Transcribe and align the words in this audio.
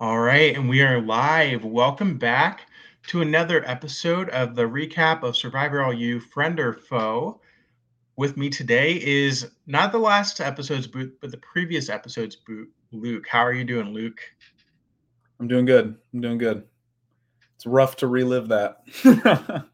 All 0.00 0.18
right, 0.18 0.54
and 0.56 0.68
we 0.68 0.82
are 0.82 1.00
live. 1.00 1.64
Welcome 1.64 2.18
back 2.18 2.68
to 3.06 3.22
another 3.22 3.62
episode 3.68 4.28
of 4.30 4.54
the 4.56 4.64
recap 4.64 5.22
of 5.22 5.36
Survivor 5.36 5.86
LU 5.86 6.20
Friend 6.20 6.58
or 6.58 6.72
Foe. 6.72 7.40
With 8.16 8.36
me 8.36 8.50
today 8.50 9.00
is 9.02 9.50
not 9.66 9.92
the 9.92 9.98
last 9.98 10.40
episode's 10.40 10.86
boot, 10.86 11.16
but 11.20 11.30
the 11.30 11.38
previous 11.38 11.88
episode's 11.88 12.36
boot, 12.36 12.68
Luke. 12.92 13.26
How 13.28 13.40
are 13.40 13.52
you 13.52 13.64
doing, 13.64 13.92
Luke? 13.92 14.20
I'm 15.40 15.48
doing 15.48 15.64
good. 15.64 15.96
I'm 16.12 16.20
doing 16.20 16.38
good. 16.38 16.64
It's 17.54 17.66
rough 17.66 17.96
to 17.96 18.06
relive 18.06 18.48
that. 18.48 18.82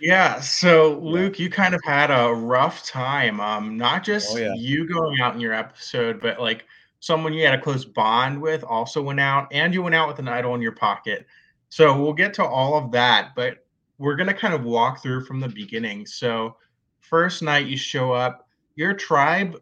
yeah. 0.00 0.40
So, 0.40 0.98
Luke, 1.00 1.38
you 1.38 1.48
kind 1.50 1.74
of 1.74 1.80
had 1.84 2.10
a 2.10 2.32
rough 2.32 2.84
time. 2.86 3.40
Um, 3.40 3.76
not 3.78 4.04
just 4.04 4.34
Oh, 4.34 4.38
yeah. 4.38 4.54
you 4.54 4.86
going 4.86 5.20
out 5.20 5.34
in 5.34 5.40
your 5.40 5.52
episode, 5.54 6.20
but 6.20 6.40
like 6.40 6.66
someone 7.02 7.34
you 7.34 7.44
had 7.44 7.54
a 7.58 7.62
close 7.62 7.84
bond 7.84 8.40
with 8.40 8.64
also 8.64 9.02
went 9.02 9.20
out, 9.20 9.48
and 9.52 9.74
you 9.74 9.82
went 9.82 9.96
out 9.96 10.08
with 10.08 10.20
an 10.20 10.28
idol 10.28 10.54
in 10.54 10.62
your 10.62 10.72
pocket. 10.72 11.26
So 11.68 12.00
we'll 12.00 12.14
get 12.14 12.34
to 12.34 12.44
all 12.46 12.76
of 12.76 12.92
that, 12.92 13.32
but 13.36 13.66
we're 13.98 14.16
gonna 14.16 14.34
kind 14.34 14.54
of 14.54 14.64
walk 14.64 15.02
through 15.02 15.24
from 15.26 15.40
the 15.40 15.48
beginning. 15.48 16.06
So, 16.06 16.56
first 17.00 17.42
night 17.42 17.66
you 17.66 17.76
show 17.76 18.12
up, 18.12 18.48
your 18.76 18.94
tribe. 18.94 19.56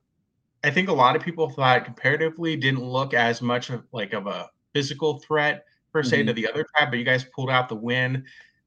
I 0.65 0.71
think 0.71 0.89
a 0.89 0.93
lot 0.95 1.17
of 1.17 1.23
people 1.23 1.51
thought 1.51 1.85
comparatively 1.87 2.57
didn't 2.57 2.85
look 2.85 3.15
as 3.15 3.43
much 3.43 3.71
of 3.71 3.87
like 3.93 4.13
of 4.15 4.27
a 4.29 4.51
physical 4.75 5.21
threat 5.21 5.65
per 5.93 6.03
se 6.05 6.25
to 6.25 6.33
Mhm. 6.33 6.37
the 6.37 6.49
other 6.49 6.67
tribe, 6.77 6.91
but 6.91 6.99
you 7.01 7.05
guys 7.07 7.25
pulled 7.35 7.51
out 7.51 7.69
the 7.71 7.77
win. 7.77 8.25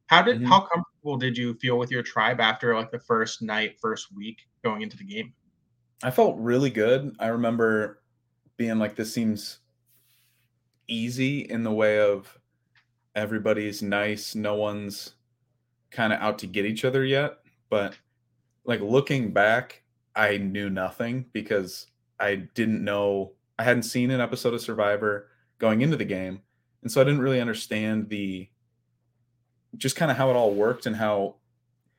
How 0.07 0.21
did 0.23 0.41
Mhm. 0.41 0.45
how 0.45 0.61
comfortable 0.61 1.17
did 1.17 1.37
you 1.37 1.55
feel 1.55 1.77
with 1.79 1.91
your 1.91 2.03
tribe 2.03 2.41
after 2.41 2.75
like 2.75 2.91
the 2.91 2.99
first 2.99 3.41
night, 3.43 3.79
first 3.81 4.11
week 4.15 4.47
going 4.63 4.81
into 4.83 4.97
the 4.97 5.05
game? 5.05 5.33
I 6.03 6.11
felt 6.11 6.37
really 6.37 6.69
good. 6.69 7.15
I 7.19 7.27
remember 7.27 8.02
being 8.57 8.79
like, 8.79 8.95
this 8.95 9.13
seems 9.13 9.59
easy 10.87 11.39
in 11.39 11.63
the 11.63 11.71
way 11.71 11.99
of 11.99 12.39
everybody's 13.15 13.81
nice. 13.81 14.35
No 14.35 14.55
one's 14.55 15.13
kind 15.91 16.13
of 16.13 16.19
out 16.19 16.39
to 16.39 16.47
get 16.47 16.65
each 16.65 16.85
other 16.85 17.03
yet. 17.03 17.39
But 17.69 17.97
like 18.65 18.81
looking 18.81 19.31
back, 19.31 19.83
I 20.15 20.37
knew 20.37 20.69
nothing 20.69 21.25
because 21.33 21.87
I 22.19 22.35
didn't 22.35 22.83
know, 22.83 23.33
I 23.57 23.63
hadn't 23.63 23.83
seen 23.83 24.11
an 24.11 24.21
episode 24.21 24.53
of 24.53 24.61
Survivor 24.61 25.29
going 25.57 25.81
into 25.81 25.97
the 25.97 26.05
game. 26.05 26.41
And 26.81 26.91
so 26.91 27.01
I 27.01 27.03
didn't 27.03 27.21
really 27.21 27.41
understand 27.41 28.09
the 28.09 28.49
just 29.77 29.95
kind 29.95 30.11
of 30.11 30.17
how 30.17 30.29
it 30.29 30.35
all 30.35 30.53
worked 30.53 30.85
and 30.85 30.95
how, 30.95 31.35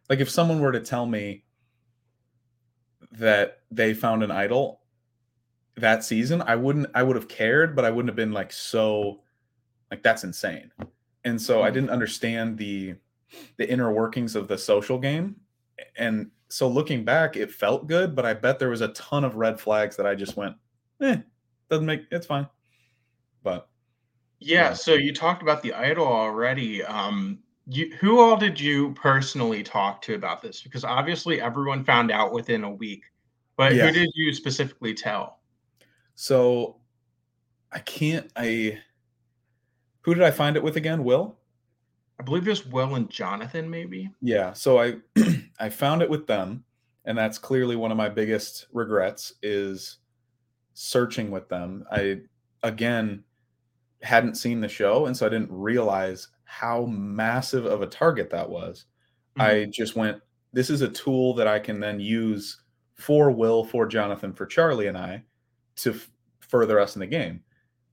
like, 0.09 0.21
if 0.21 0.31
someone 0.31 0.61
were 0.61 0.73
to 0.73 0.81
tell 0.81 1.07
me, 1.07 1.45
that 3.19 3.61
they 3.71 3.95
found 3.95 4.23
an 4.23 4.31
idol 4.31 4.81
that 5.77 6.05
season, 6.05 6.43
I 6.43 6.57
wouldn't 6.57 6.89
I 6.95 7.03
would 7.03 7.17
have 7.17 7.29
cared, 7.29 7.75
but 7.77 7.85
I 7.85 7.91
wouldn't 7.91 8.09
have 8.11 8.17
been 8.17 8.33
like 8.33 8.53
so 8.53 9.23
like 9.91 10.03
that's 10.03 10.25
insane. 10.25 10.71
And 11.25 11.41
so 11.41 11.63
I 11.63 11.71
Mhm. 11.71 11.75
didn't 11.75 11.91
understand 11.91 12.59
the 12.59 12.97
the 13.57 13.69
inner 13.71 13.93
workings 13.93 14.37
of 14.37 14.49
the 14.49 14.59
social 14.59 14.99
game. 14.99 15.41
And 15.97 16.31
so 16.49 16.69
looking 16.69 17.05
back, 17.05 17.37
it 17.37 17.51
felt 17.53 17.89
good, 17.89 18.15
but 18.15 18.25
I 18.25 18.35
bet 18.35 18.59
there 18.59 18.71
was 18.71 18.81
a 18.83 18.89
ton 18.89 19.25
of 19.25 19.37
red 19.37 19.61
flags 19.61 19.97
that 19.97 20.07
I 20.07 20.15
just 20.15 20.37
went, 20.37 20.57
eh, 21.01 21.19
doesn't 21.69 21.87
make 21.87 22.03
it's 22.13 22.27
fine. 22.27 22.49
But 23.43 23.69
Yeah, 24.41 24.71
yeah. 24.71 24.73
so 24.75 24.95
you 24.95 25.13
talked 25.15 25.43
about 25.43 25.63
the 25.63 25.75
idol 25.75 26.07
already. 26.07 26.85
Um, 26.85 27.43
you, 27.67 27.95
who 27.97 28.21
all 28.21 28.37
did 28.37 28.61
you 28.61 28.93
personally 28.95 29.63
talk 29.63 30.03
to 30.03 30.15
about 30.15 30.43
this? 30.43 30.63
Because 30.63 30.85
obviously 30.85 31.41
everyone 31.41 31.85
found 31.85 32.11
out 32.11 32.33
within 32.33 32.65
a 32.65 32.71
week, 32.71 33.05
but 33.57 33.73
who 33.77 33.91
did 33.93 34.11
you 34.15 34.33
specifically 34.35 34.95
tell? 34.95 35.41
So 36.15 36.81
I 37.73 37.81
can't 37.81 38.31
I 38.37 38.81
who 40.03 40.15
did 40.15 40.23
I 40.23 40.31
find 40.31 40.57
it 40.57 40.63
with 40.63 40.77
again? 40.77 41.05
Will? 41.05 41.39
I 42.21 42.23
believe 42.23 42.47
it 42.47 42.51
was 42.51 42.67
Will 42.67 42.95
and 42.95 43.11
Jonathan, 43.11 43.69
maybe. 43.69 44.11
Yeah, 44.21 44.53
so 44.53 44.79
I 44.81 44.97
I 45.59 45.69
found 45.69 46.03
it 46.03 46.11
with 46.11 46.27
them, 46.27 46.65
and 47.05 47.17
that's 47.19 47.39
clearly 47.39 47.77
one 47.77 47.91
of 47.91 47.97
my 47.97 48.09
biggest 48.09 48.67
regrets 48.73 49.35
is 49.43 49.99
searching 50.75 51.31
with 51.31 51.49
them. 51.49 51.85
I 51.91 52.21
again 52.63 53.25
hadn't 54.03 54.37
seen 54.37 54.61
the 54.61 54.69
show, 54.69 55.07
and 55.07 55.17
so 55.17 55.27
I 55.27 55.31
didn't 55.31 55.53
realize 55.53 56.29
how 56.45 56.87
massive 56.87 57.67
of 57.67 57.83
a 57.83 57.87
target 57.87 58.31
that 58.31 58.49
was. 58.49 58.87
Mhm. 59.39 59.43
I 59.43 59.65
just 59.67 59.97
went, 59.97 60.23
this 60.53 60.71
is 60.71 60.83
a 60.83 60.89
tool 60.89 61.35
that 61.35 61.49
I 61.49 61.59
can 61.59 61.81
then 61.81 61.99
use 62.01 62.63
for 62.95 63.31
Will, 63.31 63.65
for 63.65 63.87
Jonathan, 63.87 64.33
for 64.33 64.47
Charlie 64.47 64.87
and 64.87 64.99
I 64.99 65.25
to 65.77 65.93
f- 65.93 66.11
further 66.41 66.79
us 66.81 66.97
in 66.97 67.01
the 67.01 67.07
game. 67.07 67.43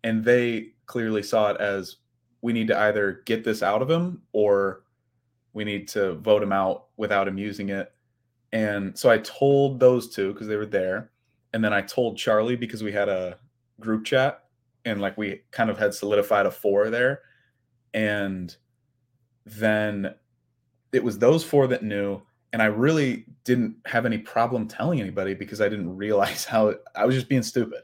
And 0.03 0.23
they 0.23 0.73
clearly 0.85 1.23
saw 1.23 1.51
it 1.51 1.61
as 1.61 1.97
we 2.41 2.53
need 2.53 2.67
to 2.67 2.79
either 2.79 3.21
get 3.25 3.43
this 3.43 3.61
out 3.63 3.81
of 3.81 3.89
him 3.89 4.21
or 4.33 4.83
we 5.53 5.63
need 5.63 5.87
to 5.89 6.15
vote 6.15 6.41
him 6.41 6.51
out 6.51 6.87
without 6.97 7.27
him 7.27 7.37
using 7.37 7.69
it. 7.69 7.91
And 8.53 8.97
so 8.97 9.09
I 9.09 9.19
told 9.19 9.79
those 9.79 10.09
two 10.09 10.33
because 10.33 10.47
they 10.47 10.55
were 10.55 10.65
there. 10.65 11.11
And 11.53 11.63
then 11.63 11.73
I 11.73 11.81
told 11.81 12.17
Charlie 12.17 12.55
because 12.55 12.83
we 12.83 12.91
had 12.91 13.09
a 13.09 13.37
group 13.79 14.05
chat 14.05 14.43
and 14.85 15.01
like 15.01 15.17
we 15.17 15.41
kind 15.51 15.69
of 15.69 15.77
had 15.77 15.93
solidified 15.93 16.45
a 16.45 16.51
four 16.51 16.89
there. 16.89 17.21
And 17.93 18.55
then 19.45 20.15
it 20.91 21.03
was 21.03 21.19
those 21.19 21.43
four 21.43 21.67
that 21.67 21.83
knew. 21.83 22.21
And 22.53 22.61
I 22.61 22.65
really 22.65 23.25
didn't 23.45 23.77
have 23.85 24.05
any 24.05 24.17
problem 24.17 24.67
telling 24.67 24.99
anybody 25.01 25.33
because 25.33 25.61
I 25.61 25.69
didn't 25.69 25.95
realize 25.95 26.45
how 26.53 26.75
I 26.95 27.05
was 27.05 27.15
just 27.15 27.29
being 27.29 27.43
stupid. 27.43 27.81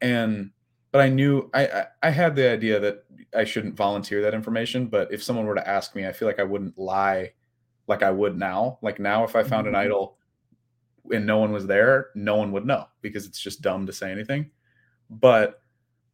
And 0.00 0.50
but 0.92 1.00
I 1.02 1.08
knew 1.08 1.50
I, 1.54 1.66
I 1.66 1.86
I 2.04 2.10
had 2.10 2.36
the 2.36 2.50
idea 2.50 2.80
that 2.80 3.04
I 3.36 3.44
shouldn't 3.44 3.76
volunteer 3.76 4.22
that 4.22 4.34
information. 4.34 4.88
But 4.88 5.12
if 5.12 5.22
someone 5.22 5.46
were 5.46 5.54
to 5.54 5.68
ask 5.68 5.94
me, 5.94 6.06
I 6.06 6.12
feel 6.12 6.28
like 6.28 6.40
I 6.40 6.44
wouldn't 6.44 6.78
lie 6.78 7.32
like 7.88 8.02
I 8.02 8.10
would 8.10 8.38
now. 8.38 8.78
Like 8.82 9.00
now, 9.00 9.24
if 9.24 9.36
I 9.36 9.42
found 9.44 9.66
an 9.68 9.74
Mhm. 9.74 9.78
idol 9.78 10.18
and 11.12 11.26
no 11.26 11.38
one 11.38 11.52
was 11.52 11.66
there, 11.66 12.08
no 12.14 12.36
one 12.36 12.52
would 12.52 12.66
know 12.66 12.86
because 13.00 13.26
it's 13.26 13.40
just 13.40 13.62
dumb 13.62 13.86
to 13.86 13.92
say 13.92 14.10
anything. 14.10 14.50
But 15.10 15.62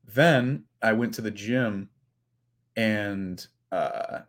then 0.05 0.65
I 0.83 0.93
went 0.95 1.15
to 1.15 1.23
the 1.23 1.31
gym 1.31 1.91
and 2.77 3.47
uh 3.73 4.21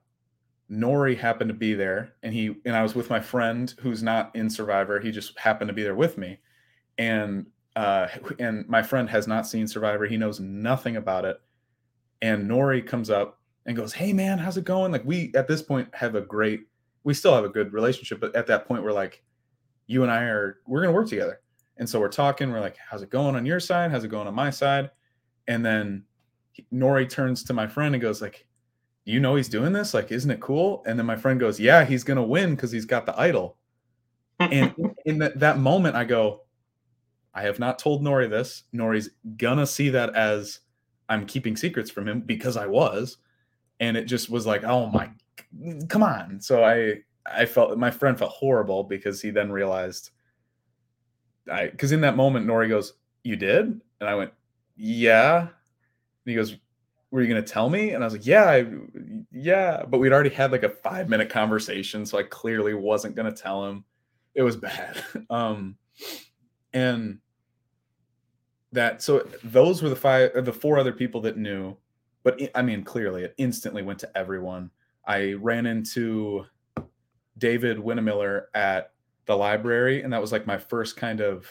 Nori 0.71 1.17
happened 1.17 1.49
to 1.49 1.53
be 1.55 1.73
there 1.73 2.13
and 2.21 2.33
he 2.33 2.55
and 2.65 2.75
I 2.75 2.83
was 2.83 2.93
with 2.95 3.09
my 3.09 3.19
friend 3.19 3.73
who's 3.79 4.03
not 4.03 4.35
in 4.35 4.49
Survivor. 4.49 4.99
He 4.99 5.11
just 5.11 5.37
happened 5.37 5.69
to 5.69 5.73
be 5.73 5.83
there 5.83 5.95
with 5.95 6.17
me. 6.17 6.39
And 6.97 7.47
uh 7.75 8.07
and 8.39 8.67
my 8.67 8.83
friend 8.83 9.09
has 9.09 9.27
not 9.27 9.47
seen 9.47 9.67
Survivor. 9.67 10.05
He 10.05 10.17
knows 10.17 10.39
nothing 10.39 10.97
about 10.97 11.25
it. 11.25 11.41
And 12.21 12.49
Nori 12.49 12.85
comes 12.85 13.09
up 13.09 13.39
and 13.65 13.75
goes, 13.75 13.93
"Hey 13.93 14.13
man, 14.13 14.37
how's 14.37 14.57
it 14.57 14.65
going?" 14.65 14.91
Like 14.91 15.05
we 15.05 15.31
at 15.35 15.47
this 15.47 15.61
point 15.61 15.93
have 15.95 16.15
a 16.15 16.21
great 16.21 16.67
we 17.03 17.13
still 17.13 17.33
have 17.33 17.45
a 17.45 17.49
good 17.49 17.73
relationship, 17.73 18.19
but 18.19 18.35
at 18.35 18.47
that 18.47 18.67
point 18.67 18.83
we're 18.83 18.91
like 18.91 19.23
you 19.87 20.03
and 20.03 20.11
I 20.11 20.23
are 20.23 20.59
we're 20.67 20.83
to 20.83 20.91
work 20.91 21.07
together. 21.07 21.41
And 21.77 21.89
so 21.89 21.99
we're 21.99 22.09
talking, 22.09 22.51
we're 22.51 22.59
like, 22.59 22.77
"How's 22.89 23.01
it 23.01 23.09
going 23.09 23.35
on 23.35 23.45
your 23.45 23.59
side? 23.59 23.89
How's 23.89 24.03
it 24.03 24.09
going 24.09 24.27
on 24.27 24.35
my 24.35 24.49
side?" 24.49 24.91
And 25.47 25.65
then 25.65 26.03
he- 26.51 26.67
Nori 26.73 27.09
turns 27.09 27.43
to 27.45 27.53
my 27.53 27.67
friend 27.67 27.95
and 27.95 28.01
goes 28.01 28.21
like, 28.21 28.33
"Do 28.33 28.48
you 29.05 29.19
know 29.19 29.35
he's 29.35 29.49
doing 29.49 29.73
this? 29.73 29.93
Like, 29.93 30.11
isn't 30.11 30.29
it 30.29 30.39
cool?" 30.39 30.83
And 30.85 30.97
then 30.97 31.05
my 31.05 31.15
friend 31.15 31.39
goes, 31.39 31.59
"Yeah, 31.59 31.85
he's 31.85 32.03
gonna 32.03 32.23
win 32.23 32.55
because 32.55 32.71
he's 32.71 32.85
got 32.85 33.05
the 33.05 33.19
idol." 33.19 33.57
And 34.39 34.73
in 35.05 35.19
that, 35.19 35.39
that 35.39 35.59
moment, 35.59 35.95
I 35.95 36.03
go, 36.05 36.43
"I 37.33 37.43
have 37.43 37.59
not 37.59 37.79
told 37.79 38.03
Nori 38.03 38.29
this. 38.29 38.63
Nori's 38.73 39.09
gonna 39.37 39.65
see 39.65 39.89
that 39.89 40.15
as 40.15 40.59
I'm 41.07 41.25
keeping 41.25 41.55
secrets 41.57 41.89
from 41.89 42.07
him 42.07 42.21
because 42.21 42.57
I 42.57 42.67
was." 42.67 43.17
And 43.79 43.95
it 43.95 44.05
just 44.05 44.29
was 44.29 44.45
like, 44.45 44.63
"Oh 44.63 44.87
my, 44.87 45.09
come 45.87 46.03
on!" 46.03 46.41
So 46.41 46.63
I, 46.63 46.99
I 47.25 47.45
felt 47.45 47.77
my 47.77 47.91
friend 47.91 48.17
felt 48.17 48.31
horrible 48.31 48.83
because 48.83 49.21
he 49.21 49.29
then 49.31 49.51
realized, 49.51 50.11
I 51.51 51.67
because 51.67 51.91
in 51.91 52.01
that 52.01 52.17
moment, 52.17 52.45
Nori 52.47 52.69
goes, 52.69 52.93
"You 53.23 53.35
did," 53.35 53.65
and 53.99 54.09
I 54.09 54.15
went, 54.15 54.33
"Yeah." 54.75 55.39
And 55.39 55.49
he 56.25 56.35
goes, 56.35 56.57
were 57.11 57.21
you 57.21 57.27
going 57.27 57.43
to 57.43 57.51
tell 57.51 57.69
me? 57.69 57.91
And 57.91 58.03
I 58.03 58.07
was 58.07 58.13
like, 58.13 58.25
yeah, 58.25 58.45
I, 58.45 58.65
yeah. 59.31 59.83
But 59.87 59.97
we'd 59.97 60.13
already 60.13 60.29
had 60.29 60.51
like 60.51 60.63
a 60.63 60.69
five 60.69 61.09
minute 61.09 61.29
conversation. 61.29 62.05
So 62.05 62.17
I 62.17 62.23
clearly 62.23 62.73
wasn't 62.73 63.15
going 63.15 63.33
to 63.33 63.41
tell 63.41 63.65
him. 63.65 63.83
It 64.35 64.43
was 64.43 64.55
bad. 64.55 65.03
Um, 65.29 65.75
and 66.71 67.19
that, 68.71 69.01
so 69.01 69.27
those 69.43 69.81
were 69.81 69.89
the 69.89 69.95
five, 69.95 70.31
or 70.35 70.41
the 70.41 70.53
four 70.53 70.77
other 70.77 70.91
people 70.91 71.21
that 71.21 71.35
knew. 71.35 71.75
But 72.23 72.39
I 72.53 72.61
mean, 72.61 72.83
clearly 72.83 73.23
it 73.23 73.33
instantly 73.37 73.81
went 73.81 73.99
to 73.99 74.17
everyone. 74.17 74.69
I 75.07 75.33
ran 75.33 75.65
into 75.65 76.45
David 77.39 77.77
Winnemiller 77.77 78.43
at 78.53 78.91
the 79.25 79.35
library. 79.35 80.01
And 80.01 80.11
that 80.11 80.21
was 80.21 80.31
like 80.31 80.45
my 80.45 80.57
first 80.57 80.97
kind 80.97 81.21
of 81.21 81.45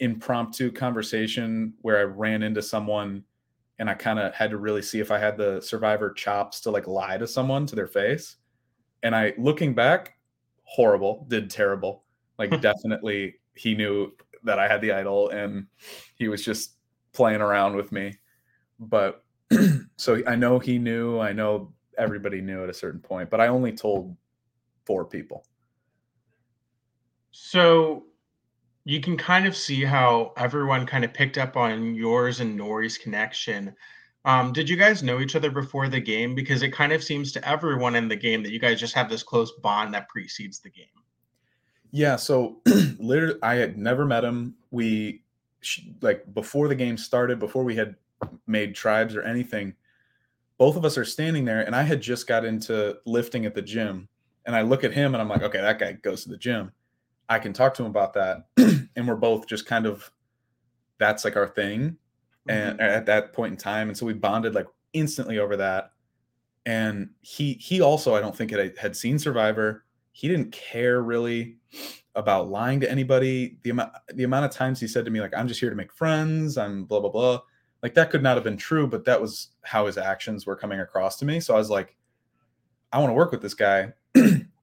impromptu 0.00 0.72
conversation 0.72 1.74
where 1.82 1.98
I 1.98 2.04
ran 2.04 2.42
into 2.42 2.62
someone 2.62 3.24
and 3.78 3.90
I 3.90 3.94
kind 3.94 4.18
of 4.18 4.34
had 4.34 4.50
to 4.50 4.56
really 4.56 4.82
see 4.82 5.00
if 5.00 5.10
I 5.10 5.18
had 5.18 5.36
the 5.36 5.60
survivor 5.60 6.12
chops 6.12 6.60
to 6.60 6.70
like 6.70 6.86
lie 6.86 7.18
to 7.18 7.26
someone 7.26 7.66
to 7.66 7.76
their 7.76 7.88
face. 7.88 8.36
And 9.02 9.14
I 9.14 9.34
looking 9.36 9.74
back, 9.74 10.14
horrible, 10.62 11.26
did 11.28 11.50
terrible. 11.50 12.04
Like 12.38 12.50
definitely 12.60 13.36
he 13.54 13.74
knew 13.74 14.12
that 14.44 14.58
I 14.58 14.68
had 14.68 14.80
the 14.80 14.92
idol 14.92 15.30
and 15.30 15.66
he 16.16 16.28
was 16.28 16.44
just 16.44 16.76
playing 17.12 17.40
around 17.40 17.76
with 17.76 17.90
me. 17.92 18.14
But 18.78 19.24
so 19.96 20.22
I 20.26 20.36
know 20.36 20.58
he 20.58 20.78
knew. 20.78 21.18
I 21.18 21.32
know 21.32 21.72
everybody 21.98 22.40
knew 22.40 22.62
at 22.62 22.70
a 22.70 22.74
certain 22.74 23.00
point, 23.00 23.30
but 23.30 23.40
I 23.40 23.48
only 23.48 23.72
told 23.72 24.16
four 24.84 25.04
people. 25.04 25.44
So 27.30 28.04
you 28.84 29.00
can 29.00 29.16
kind 29.16 29.46
of 29.46 29.56
see 29.56 29.82
how 29.82 30.32
everyone 30.36 30.86
kind 30.86 31.04
of 31.04 31.14
picked 31.14 31.38
up 31.38 31.56
on 31.56 31.94
yours 31.94 32.40
and 32.40 32.58
Nori's 32.58 32.98
connection. 32.98 33.74
Um, 34.26 34.52
did 34.52 34.68
you 34.68 34.76
guys 34.76 35.02
know 35.02 35.20
each 35.20 35.36
other 35.36 35.50
before 35.50 35.88
the 35.88 36.00
game? 36.00 36.34
Because 36.34 36.62
it 36.62 36.70
kind 36.70 36.92
of 36.92 37.02
seems 37.02 37.32
to 37.32 37.48
everyone 37.48 37.94
in 37.94 38.08
the 38.08 38.16
game 38.16 38.42
that 38.42 38.52
you 38.52 38.58
guys 38.58 38.80
just 38.80 38.94
have 38.94 39.08
this 39.08 39.22
close 39.22 39.52
bond 39.62 39.92
that 39.94 40.08
precedes 40.08 40.60
the 40.60 40.70
game. 40.70 40.86
Yeah. 41.90 42.16
So 42.16 42.60
literally, 42.98 43.38
I 43.42 43.54
had 43.54 43.78
never 43.78 44.04
met 44.04 44.24
him. 44.24 44.54
We 44.70 45.22
like 46.02 46.32
before 46.34 46.68
the 46.68 46.74
game 46.74 46.98
started, 46.98 47.38
before 47.38 47.64
we 47.64 47.76
had 47.76 47.96
made 48.46 48.74
tribes 48.74 49.14
or 49.14 49.22
anything. 49.22 49.74
Both 50.58 50.76
of 50.76 50.84
us 50.84 50.96
are 50.96 51.04
standing 51.04 51.44
there, 51.44 51.62
and 51.62 51.74
I 51.74 51.82
had 51.82 52.00
just 52.00 52.26
got 52.26 52.44
into 52.44 52.96
lifting 53.06 53.44
at 53.44 53.54
the 53.54 53.62
gym, 53.62 54.08
and 54.46 54.54
I 54.54 54.62
look 54.62 54.84
at 54.84 54.92
him, 54.92 55.14
and 55.14 55.20
I'm 55.20 55.28
like, 55.28 55.42
okay, 55.42 55.60
that 55.60 55.80
guy 55.80 55.92
goes 55.92 56.22
to 56.24 56.28
the 56.30 56.36
gym. 56.36 56.70
I 57.28 57.38
can 57.38 57.52
talk 57.52 57.74
to 57.74 57.82
him 57.82 57.90
about 57.90 58.14
that, 58.14 58.46
and 58.56 59.08
we're 59.08 59.16
both 59.16 59.46
just 59.46 59.66
kind 59.66 59.86
of 59.86 60.10
that's 60.98 61.24
like 61.24 61.36
our 61.36 61.48
thing 61.48 61.96
and 62.48 62.78
mm-hmm. 62.78 62.80
at 62.80 63.06
that 63.06 63.32
point 63.32 63.52
in 63.52 63.56
time 63.56 63.88
and 63.88 63.96
so 63.96 64.06
we 64.06 64.12
bonded 64.12 64.54
like 64.54 64.66
instantly 64.92 65.38
over 65.38 65.56
that 65.56 65.92
and 66.66 67.10
he 67.20 67.54
he 67.54 67.80
also 67.80 68.14
i 68.14 68.20
don't 68.20 68.36
think 68.36 68.50
had, 68.50 68.76
had 68.78 68.96
seen 68.96 69.18
survivor. 69.18 69.84
He 70.12 70.28
didn't 70.28 70.52
care 70.52 71.02
really 71.02 71.56
about 72.14 72.48
lying 72.48 72.78
to 72.80 72.90
anybody. 72.90 73.58
The 73.64 73.70
amount 73.70 73.92
the 74.14 74.22
amount 74.22 74.44
of 74.44 74.52
times 74.52 74.78
he 74.80 74.86
said 74.86 75.04
to 75.04 75.10
me 75.10 75.20
like 75.20 75.36
i'm 75.36 75.48
just 75.48 75.60
here 75.60 75.70
to 75.70 75.76
make 75.76 75.92
friends 75.92 76.56
i'm 76.56 76.84
blah 76.84 77.00
blah 77.00 77.10
blah 77.10 77.40
like 77.82 77.94
that 77.94 78.10
could 78.10 78.22
not 78.22 78.36
have 78.36 78.44
been 78.44 78.56
true 78.56 78.86
but 78.86 79.04
that 79.04 79.20
was 79.20 79.48
how 79.62 79.86
his 79.86 79.98
actions 79.98 80.46
were 80.46 80.56
coming 80.56 80.80
across 80.80 81.16
to 81.18 81.24
me. 81.24 81.40
So 81.40 81.54
i 81.54 81.58
was 81.58 81.70
like 81.70 81.96
i 82.92 82.98
want 82.98 83.10
to 83.10 83.14
work 83.14 83.32
with 83.32 83.42
this 83.42 83.54
guy 83.54 83.92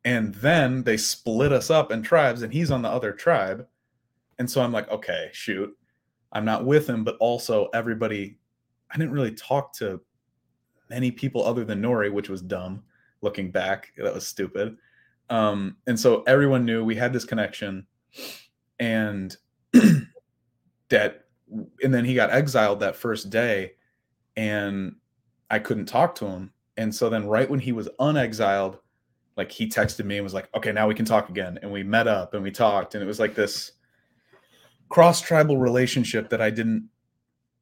and 0.04 0.34
then 0.36 0.84
they 0.84 0.98
split 0.98 1.52
us 1.52 1.70
up 1.70 1.92
in 1.92 2.02
tribes 2.02 2.42
and 2.42 2.52
he's 2.52 2.72
on 2.72 2.82
the 2.82 2.90
other 2.90 3.12
tribe 3.12 3.68
and 4.40 4.50
so 4.50 4.62
i'm 4.62 4.72
like 4.72 4.90
okay 4.90 5.30
shoot 5.32 5.76
I'm 6.32 6.46
not 6.46 6.66
with 6.66 6.88
him, 6.88 7.04
but 7.04 7.18
also 7.20 7.70
everybody. 7.74 8.38
I 8.90 8.98
didn't 8.98 9.12
really 9.12 9.34
talk 9.34 9.74
to 9.76 10.02
many 10.90 11.12
people 11.12 11.46
other 11.46 11.64
than 11.64 11.82
Nori, 11.82 12.12
which 12.12 12.30
was 12.30 12.42
dumb. 12.42 12.84
Looking 13.22 13.52
back, 13.52 13.94
that 13.98 14.14
was 14.14 14.28
stupid. 14.28 14.78
Um, 15.30 15.78
and 15.88 16.00
so 16.00 16.24
everyone 16.24 16.66
knew 16.66 16.84
we 16.84 16.96
had 16.96 17.14
this 17.14 17.24
connection, 17.24 17.86
and 18.80 19.36
that, 20.90 21.26
and 21.84 21.94
then 21.94 22.04
he 22.04 22.16
got 22.16 22.32
exiled 22.32 22.80
that 22.80 22.96
first 22.96 23.30
day, 23.30 23.74
and 24.36 24.96
I 25.50 25.60
couldn't 25.60 25.86
talk 25.86 26.16
to 26.16 26.26
him. 26.26 26.52
And 26.78 26.94
so 26.94 27.10
then, 27.10 27.28
right 27.28 27.50
when 27.50 27.60
he 27.60 27.72
was 27.72 27.90
unexiled, 28.00 28.80
like 29.38 29.52
he 29.52 29.68
texted 29.68 30.06
me 30.06 30.18
and 30.18 30.24
was 30.24 30.34
like, 30.34 30.50
"Okay, 30.56 30.72
now 30.72 30.88
we 30.88 30.96
can 30.96 31.06
talk 31.06 31.30
again." 31.30 31.60
And 31.62 31.72
we 31.72 31.84
met 31.84 32.08
up 32.08 32.34
and 32.34 32.44
we 32.44 32.52
talked, 32.52 32.96
and 32.96 33.04
it 33.04 33.08
was 33.08 33.20
like 33.20 33.36
this 33.36 33.74
cross 34.90 35.22
tribal 35.22 35.58
relationship 35.58 36.30
that 36.30 36.42
I 36.42 36.50
didn't 36.50 36.90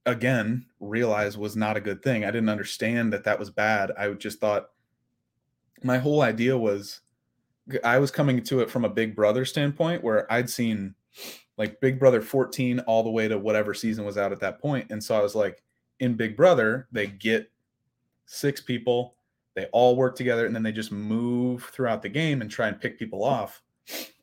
again 0.06 0.66
realize 0.80 1.38
was 1.38 1.56
not 1.56 1.78
a 1.78 1.82
good 1.82 2.02
thing. 2.02 2.24
I 2.24 2.32
didn't 2.32 2.50
understand 2.50 3.14
that 3.14 3.24
that 3.26 3.40
was 3.40 3.50
bad. 3.50 3.92
I 3.98 4.12
just 4.14 4.40
thought 4.40 4.70
my 5.84 5.98
whole 5.98 6.22
idea 6.22 6.58
was 6.58 7.02
I 7.84 8.00
was 8.00 8.12
coming 8.12 8.42
to 8.44 8.62
it 8.62 8.70
from 8.70 8.86
a 8.86 8.90
Big 8.90 9.16
Brother 9.16 9.46
standpoint 9.46 10.04
where 10.04 10.32
I'd 10.32 10.50
seen 10.50 10.96
like 11.58 11.80
Big 11.82 12.00
Brother 12.00 12.22
14 12.22 12.80
all 12.82 13.04
the 13.04 13.12
way 13.12 13.28
to 13.28 13.38
whatever 13.38 13.74
season 13.74 14.06
was 14.06 14.18
out 14.18 14.32
at 14.32 14.40
that 14.40 14.60
point. 14.60 14.90
And 14.90 15.04
so 15.04 15.16
I 15.16 15.22
was 15.22 15.36
like, 15.36 15.62
in 16.00 16.16
Big 16.16 16.36
Brother, 16.36 16.88
they 16.92 17.08
get 17.08 17.52
six 18.26 18.62
people, 18.62 19.16
they 19.56 19.66
all 19.72 19.96
work 19.96 20.16
together, 20.16 20.46
and 20.46 20.56
then 20.56 20.64
they 20.64 20.72
just 20.72 20.92
move 20.92 21.66
throughout 21.66 22.02
the 22.02 22.10
game 22.10 22.42
and 22.42 22.50
try 22.50 22.68
and 22.68 22.80
pick 22.80 23.00
people 23.00 23.24
off. 23.24 23.62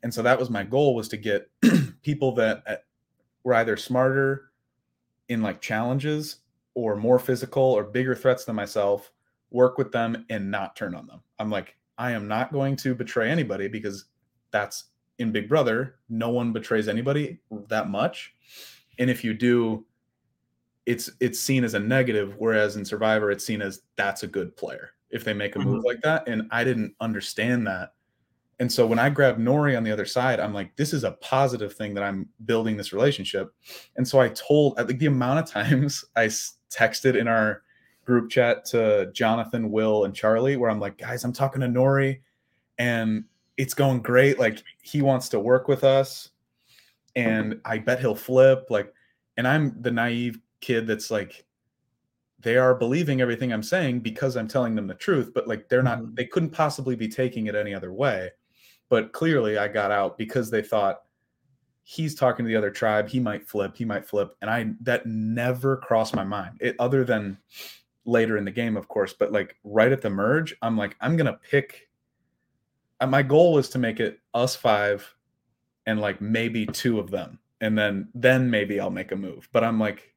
And 0.03 0.13
so 0.13 0.21
that 0.21 0.39
was 0.39 0.49
my 0.49 0.63
goal 0.63 0.95
was 0.95 1.09
to 1.09 1.17
get 1.17 1.49
people 2.01 2.33
that 2.35 2.63
uh, 2.65 2.75
were 3.43 3.55
either 3.55 3.77
smarter 3.77 4.51
in 5.29 5.41
like 5.41 5.61
challenges 5.61 6.37
or 6.73 6.95
more 6.95 7.19
physical 7.19 7.63
or 7.63 7.83
bigger 7.83 8.15
threats 8.15 8.45
than 8.45 8.55
myself, 8.55 9.11
work 9.51 9.77
with 9.77 9.91
them 9.91 10.25
and 10.29 10.49
not 10.49 10.75
turn 10.75 10.95
on 10.95 11.07
them. 11.07 11.21
I'm 11.39 11.49
like, 11.49 11.75
I 11.97 12.11
am 12.11 12.27
not 12.27 12.53
going 12.53 12.75
to 12.77 12.95
betray 12.95 13.29
anybody 13.29 13.67
because 13.67 14.05
that's 14.51 14.85
in 15.19 15.31
Big 15.31 15.49
Brother. 15.49 15.95
No 16.09 16.29
one 16.29 16.53
betrays 16.53 16.87
anybody 16.87 17.39
that 17.67 17.89
much. 17.89 18.33
And 18.99 19.09
if 19.09 19.23
you 19.23 19.33
do, 19.33 19.85
it's 20.85 21.09
it's 21.19 21.39
seen 21.39 21.63
as 21.63 21.73
a 21.73 21.79
negative, 21.79 22.35
whereas 22.37 22.77
in 22.77 22.85
Survivor, 22.85 23.29
it's 23.31 23.45
seen 23.45 23.61
as 23.61 23.81
that's 23.97 24.23
a 24.23 24.27
good 24.27 24.55
player 24.55 24.91
if 25.09 25.23
they 25.23 25.33
make 25.33 25.55
a 25.55 25.59
move 25.59 25.79
mm-hmm. 25.79 25.87
like 25.87 26.01
that. 26.01 26.27
And 26.27 26.47
I 26.51 26.63
didn't 26.63 26.95
understand 26.99 27.65
that 27.67 27.93
and 28.59 28.71
so 28.71 28.87
when 28.87 28.97
I 28.97 29.09
grab 29.09 29.37
Nori 29.37 29.77
on 29.77 29.83
the 29.83 29.91
other 29.91 30.05
side, 30.05 30.39
I'm 30.39 30.53
like, 30.53 30.75
this 30.75 30.93
is 30.93 31.03
a 31.03 31.11
positive 31.11 31.73
thing 31.73 31.93
that 31.93 32.03
I'm 32.03 32.27
building 32.45 32.75
this 32.75 32.91
relationship. 32.91 33.53
And 33.97 34.07
so 34.07 34.19
I 34.19 34.29
told, 34.29 34.77
think 34.77 34.99
the 34.99 35.05
amount 35.05 35.39
of 35.39 35.49
times 35.49 36.03
I 36.15 36.25
texted 36.25 37.15
in 37.15 37.27
our 37.27 37.61
group 38.03 38.29
chat 38.29 38.65
to 38.65 39.11
Jonathan, 39.13 39.69
Will, 39.69 40.05
and 40.05 40.15
Charlie, 40.15 40.57
where 40.57 40.71
I'm 40.71 40.79
like, 40.79 40.97
guys, 40.97 41.23
I'm 41.23 41.33
talking 41.33 41.61
to 41.61 41.67
Nori 41.67 42.21
and 42.79 43.25
it's 43.57 43.73
going 43.73 44.01
great. 44.01 44.39
Like 44.39 44.63
he 44.81 45.01
wants 45.01 45.29
to 45.29 45.39
work 45.39 45.67
with 45.67 45.83
us 45.83 46.29
and 47.15 47.59
I 47.63 47.77
bet 47.77 47.99
he'll 47.99 48.15
flip. 48.15 48.67
Like, 48.69 48.91
and 49.35 49.47
I'm 49.47 49.79
the 49.81 49.91
naive 49.91 50.39
kid 50.61 50.87
that's 50.87 51.11
like, 51.11 51.45
they 52.39 52.57
are 52.57 52.75
believing 52.75 53.21
everything 53.21 53.51
I'm 53.51 53.63
saying 53.63 54.01
because 54.01 54.37
I'm 54.37 54.47
telling 54.47 54.75
them 54.75 54.87
the 54.87 54.93
truth, 54.93 55.31
but 55.33 55.47
like 55.47 55.69
they're 55.69 55.83
not, 55.83 55.99
mm-hmm. 55.99 56.15
they 56.15 56.25
couldn't 56.25 56.51
possibly 56.51 56.95
be 56.95 57.07
taking 57.07 57.47
it 57.47 57.55
any 57.55 57.73
other 57.73 57.93
way. 57.93 58.29
But 58.89 59.11
clearly, 59.11 59.57
I 59.57 59.67
got 59.67 59.91
out 59.91 60.17
because 60.17 60.49
they 60.49 60.61
thought 60.61 61.01
he's 61.83 62.15
talking 62.15 62.45
to 62.45 62.49
the 62.49 62.55
other 62.55 62.69
tribe. 62.69 63.07
He 63.07 63.19
might 63.19 63.47
flip. 63.47 63.75
He 63.75 63.85
might 63.85 64.05
flip. 64.05 64.35
And 64.41 64.49
I 64.49 64.73
that 64.81 65.05
never 65.05 65.77
crossed 65.77 66.15
my 66.15 66.23
mind. 66.23 66.57
It 66.59 66.75
other 66.79 67.03
than 67.03 67.37
later 68.05 68.37
in 68.37 68.45
the 68.45 68.51
game, 68.51 68.77
of 68.77 68.87
course. 68.87 69.13
But 69.13 69.31
like 69.31 69.55
right 69.63 69.91
at 69.91 70.01
the 70.01 70.09
merge, 70.09 70.55
I'm 70.61 70.77
like, 70.77 70.95
I'm 71.01 71.17
gonna 71.17 71.39
pick. 71.49 71.89
Uh, 72.99 73.07
my 73.07 73.23
goal 73.23 73.53
was 73.53 73.69
to 73.69 73.79
make 73.79 73.99
it 73.99 74.19
us 74.33 74.55
five, 74.55 75.13
and 75.85 75.99
like 75.99 76.21
maybe 76.21 76.65
two 76.65 76.99
of 76.99 77.09
them, 77.09 77.39
and 77.61 77.77
then 77.77 78.09
then 78.13 78.49
maybe 78.49 78.79
I'll 78.79 78.89
make 78.89 79.11
a 79.11 79.15
move. 79.15 79.49
But 79.51 79.63
I'm 79.63 79.79
like, 79.79 80.13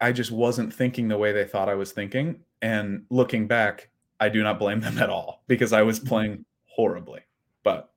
I 0.00 0.12
just 0.12 0.30
wasn't 0.30 0.72
thinking 0.72 1.08
the 1.08 1.18
way 1.18 1.32
they 1.32 1.44
thought 1.44 1.68
I 1.68 1.74
was 1.74 1.92
thinking. 1.92 2.40
And 2.62 3.04
looking 3.10 3.46
back, 3.46 3.90
I 4.20 4.28
do 4.28 4.42
not 4.42 4.58
blame 4.58 4.80
them 4.80 4.98
at 4.98 5.10
all 5.10 5.42
because 5.46 5.72
I 5.72 5.82
was 5.82 5.98
mm-hmm. 5.98 6.08
playing 6.08 6.44
horribly. 6.66 7.20
But 7.62 7.90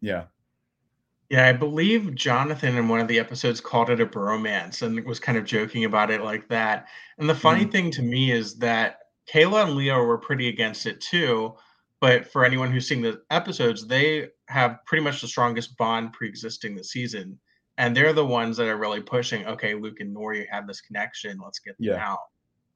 yeah. 0.00 0.24
Yeah, 1.30 1.48
I 1.48 1.52
believe 1.52 2.14
Jonathan 2.14 2.76
in 2.76 2.88
one 2.88 3.00
of 3.00 3.08
the 3.08 3.18
episodes 3.18 3.60
called 3.60 3.90
it 3.90 4.00
a 4.00 4.06
bromance 4.06 4.82
and 4.82 5.02
was 5.04 5.18
kind 5.18 5.38
of 5.38 5.44
joking 5.44 5.84
about 5.84 6.10
it 6.10 6.20
like 6.20 6.48
that. 6.48 6.86
And 7.18 7.28
the 7.28 7.34
funny 7.34 7.64
mm 7.64 7.72
thing 7.72 7.90
to 7.92 8.02
me 8.02 8.30
is 8.30 8.56
that 8.56 8.98
Kayla 9.26 9.64
and 9.64 9.74
Leo 9.74 10.04
were 10.04 10.18
pretty 10.18 10.48
against 10.48 10.86
it 10.86 11.00
too. 11.00 11.54
But 12.00 12.30
for 12.30 12.44
anyone 12.44 12.70
who's 12.70 12.86
seen 12.86 13.00
the 13.00 13.22
episodes, 13.30 13.86
they 13.86 14.28
have 14.48 14.84
pretty 14.84 15.02
much 15.02 15.22
the 15.22 15.28
strongest 15.28 15.76
bond 15.78 16.12
pre-existing 16.12 16.76
the 16.76 16.84
season. 16.84 17.38
And 17.76 17.96
they're 17.96 18.12
the 18.12 18.24
ones 18.24 18.56
that 18.56 18.68
are 18.68 18.76
really 18.76 19.00
pushing, 19.00 19.46
okay, 19.46 19.74
Luke 19.74 20.00
and 20.00 20.14
Nori 20.14 20.46
have 20.50 20.66
this 20.66 20.80
connection. 20.80 21.40
Let's 21.42 21.58
get 21.58 21.76
them 21.78 21.88
yeah. 21.88 22.08
out 22.08 22.20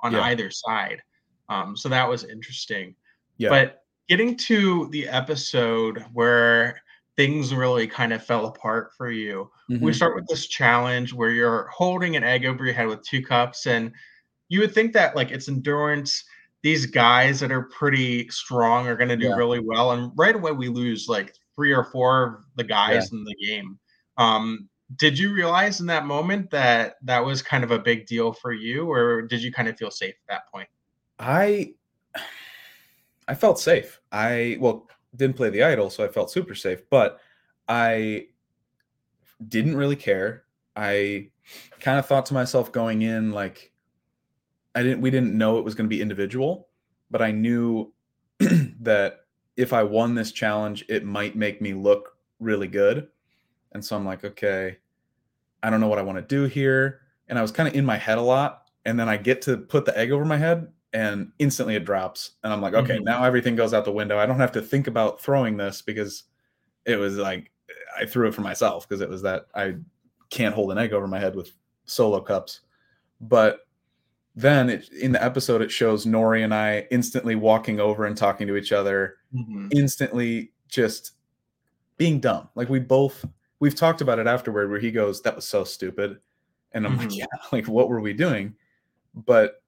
on 0.01 0.13
yeah. 0.13 0.23
either 0.23 0.51
side. 0.51 1.03
Um, 1.49 1.77
so 1.77 1.89
that 1.89 2.09
was 2.09 2.25
interesting. 2.25 2.95
Yeah. 3.37 3.51
But 3.51 3.85
getting 4.09 4.37
to 4.37 4.89
the 4.91 5.09
episode 5.09 6.05
where 6.13 6.81
things 7.19 7.53
really 7.53 7.89
kind 7.89 8.13
of 8.13 8.25
fell 8.25 8.47
apart 8.47 8.93
for 8.97 9.11
you. 9.11 9.51
Mm-hmm. 9.69 9.85
We 9.85 9.93
start 9.93 10.15
with 10.15 10.29
this 10.29 10.47
challenge 10.47 11.13
where 11.13 11.31
you're 11.31 11.67
holding 11.67 12.15
an 12.15 12.23
egg 12.23 12.47
over 12.47 12.65
your 12.65 12.73
head 12.73 12.87
with 12.87 13.03
two 13.03 13.23
cups, 13.23 13.67
and 13.67 13.93
you 14.49 14.61
would 14.61 14.73
think 14.73 14.93
that 14.93 15.17
like 15.17 15.33
it's 15.33 15.49
endurance. 15.49 16.25
These 16.63 16.87
guys 16.87 17.41
that 17.41 17.53
are 17.53 17.63
pretty 17.65 18.29
strong 18.29 18.87
are 18.87 18.97
going 18.97 19.09
to 19.09 19.17
do 19.17 19.29
yeah. 19.29 19.35
really 19.35 19.59
well, 19.59 19.93
and 19.93 20.13
right 20.17 20.35
away 20.35 20.53
we 20.53 20.69
lose 20.69 21.09
like 21.09 21.35
three 21.57 21.73
or 21.73 21.85
four 21.85 22.25
of 22.25 22.45
the 22.55 22.65
guys 22.65 23.11
in 23.11 23.25
the 23.25 23.35
game. 23.35 23.79
Um, 24.17 24.69
did 24.97 25.19
you 25.19 25.33
realize 25.33 25.81
in 25.81 25.87
that 25.87 26.07
moment 26.07 26.51
that 26.51 26.97
that 27.03 27.25
was 27.25 27.43
kind 27.43 27.63
of 27.63 27.71
a 27.71 27.79
big 27.79 28.07
deal 28.07 28.33
for 28.33 28.53
you, 28.53 28.91
or 28.91 29.23
did 29.23 29.43
you 29.43 29.53
kind 29.53 29.69
of 29.69 29.77
feel 29.77 29.91
safe 29.91 30.15
at 30.29 30.35
that 30.35 30.53
point? 30.53 30.69
I 31.19 31.75
I 33.27 33.35
felt 33.35 33.59
safe. 33.59 34.01
I 34.11 34.57
well 34.61 34.89
didn't 35.17 35.37
play 35.37 35.51
the 35.51 35.63
idol, 35.63 35.91
so 35.91 36.05
I 36.05 36.09
felt 36.09 36.31
super 36.31 36.55
safe. 36.55 36.81
But 36.89 37.21
I 37.69 38.29
didn't 39.47 39.77
really 39.77 39.97
care. 39.97 40.45
I 40.75 41.31
kind 41.81 41.99
of 41.99 42.07
thought 42.07 42.27
to 42.27 42.35
myself 42.35 42.73
going 42.73 43.03
in 43.03 43.33
like 43.33 43.73
I 44.75 44.83
didn't 44.83 45.01
we 45.01 45.11
didn't 45.11 45.37
know 45.37 45.59
it 45.59 45.65
was 45.65 45.75
going 45.75 45.87
to 45.87 45.95
be 45.95 46.01
individual, 46.01 46.69
but 47.11 47.21
I 47.21 47.31
knew 47.31 47.93
that 48.39 49.21
if 49.57 49.73
I 49.73 49.83
won 49.83 50.15
this 50.15 50.33
challenge, 50.33 50.85
it 50.89 51.05
might 51.05 51.37
make 51.37 51.61
me 51.61 51.75
look 51.75 52.17
really 52.41 52.69
good. 52.69 53.09
And 53.73 53.85
so 53.85 53.97
I'm 53.97 54.05
like, 54.07 54.25
okay, 54.25 54.79
I 55.63 55.71
don't 55.71 55.81
know 55.81 55.89
what 55.89 55.99
I 55.99 56.03
want 56.03 56.17
to 56.19 56.23
do 56.23 56.45
here. 56.45 57.01
And 57.29 57.39
I 57.39 57.43
was 57.43 57.51
kind 57.53 57.69
of 57.69 57.75
in 57.75 57.85
my 57.85 57.97
head 57.97 58.19
a 58.19 58.23
lot 58.23 58.71
and 58.85 58.99
then 58.99 59.09
I 59.09 59.17
get 59.17 59.43
to 59.43 59.57
put 59.59 59.85
the 59.85 59.97
egg 59.99 60.11
over 60.13 60.25
my 60.25 60.37
head 60.39 60.69
and 60.95 61.31
instantly 61.39 61.75
it 61.75 61.85
drops 61.85 62.33
and 62.43 62.53
I'm 62.53 62.63
like, 62.63 62.73
okay, 62.75 62.97
Mhm. 62.99 63.05
now 63.05 63.23
everything 63.25 63.55
goes 63.57 63.75
out 63.75 63.85
the 63.85 63.93
window. 63.93 64.19
I 64.19 64.25
don't 64.27 64.41
have 64.41 64.53
to 64.53 64.63
think 64.63 64.87
about 64.87 65.21
throwing 65.21 65.57
this 65.59 65.83
because 65.83 66.25
it 66.87 66.97
was 66.97 67.17
like 67.19 67.51
I 67.99 68.07
threw 68.07 68.27
it 68.29 68.35
for 68.35 68.41
myself 68.41 68.89
because 68.89 69.03
it 69.03 69.09
was 69.11 69.21
that 69.23 69.47
I 69.55 69.75
can't 70.31 70.55
hold 70.55 70.73
an 70.73 70.79
egg 70.79 70.93
over 70.95 71.07
my 71.07 71.19
head 71.19 71.35
with 71.37 71.53
solo 71.85 72.21
cups. 72.21 72.61
But 73.21 73.67
then 74.35 74.71
it, 74.71 74.89
in 74.93 75.13
the 75.13 75.23
episode, 75.23 75.61
it 75.61 75.71
shows 75.71 76.07
Nori 76.07 76.45
and 76.45 76.55
I 76.55 76.87
instantly 76.91 77.35
walking 77.35 77.81
over 77.81 78.07
and 78.07 78.17
talking 78.17 78.47
to 78.47 78.57
each 78.57 78.73
other, 78.73 79.17
Mhm. 79.35 79.69
instantly 79.75 80.53
just 80.69 81.13
being 81.97 82.21
dumb. 82.21 82.49
Like 82.55 82.69
we 82.69 82.79
both, 82.79 83.25
we've 83.61 83.75
talked 83.75 84.01
about 84.01 84.19
it 84.19 84.27
afterward 84.27 84.71
where 84.71 84.81
he 84.81 84.91
goes, 84.91 85.23
That 85.23 85.37
was 85.37 85.45
so 85.45 85.65
stupid. 85.65 86.19
And 86.73 86.87
I'm 86.87 86.97
like, 86.97 87.09
Mhm. 87.09 87.19
Yeah, 87.19 87.27
like 87.53 87.67
what 87.67 87.89
were 87.89 88.01
we 88.01 88.13
doing? 88.13 88.55
But 89.15 89.63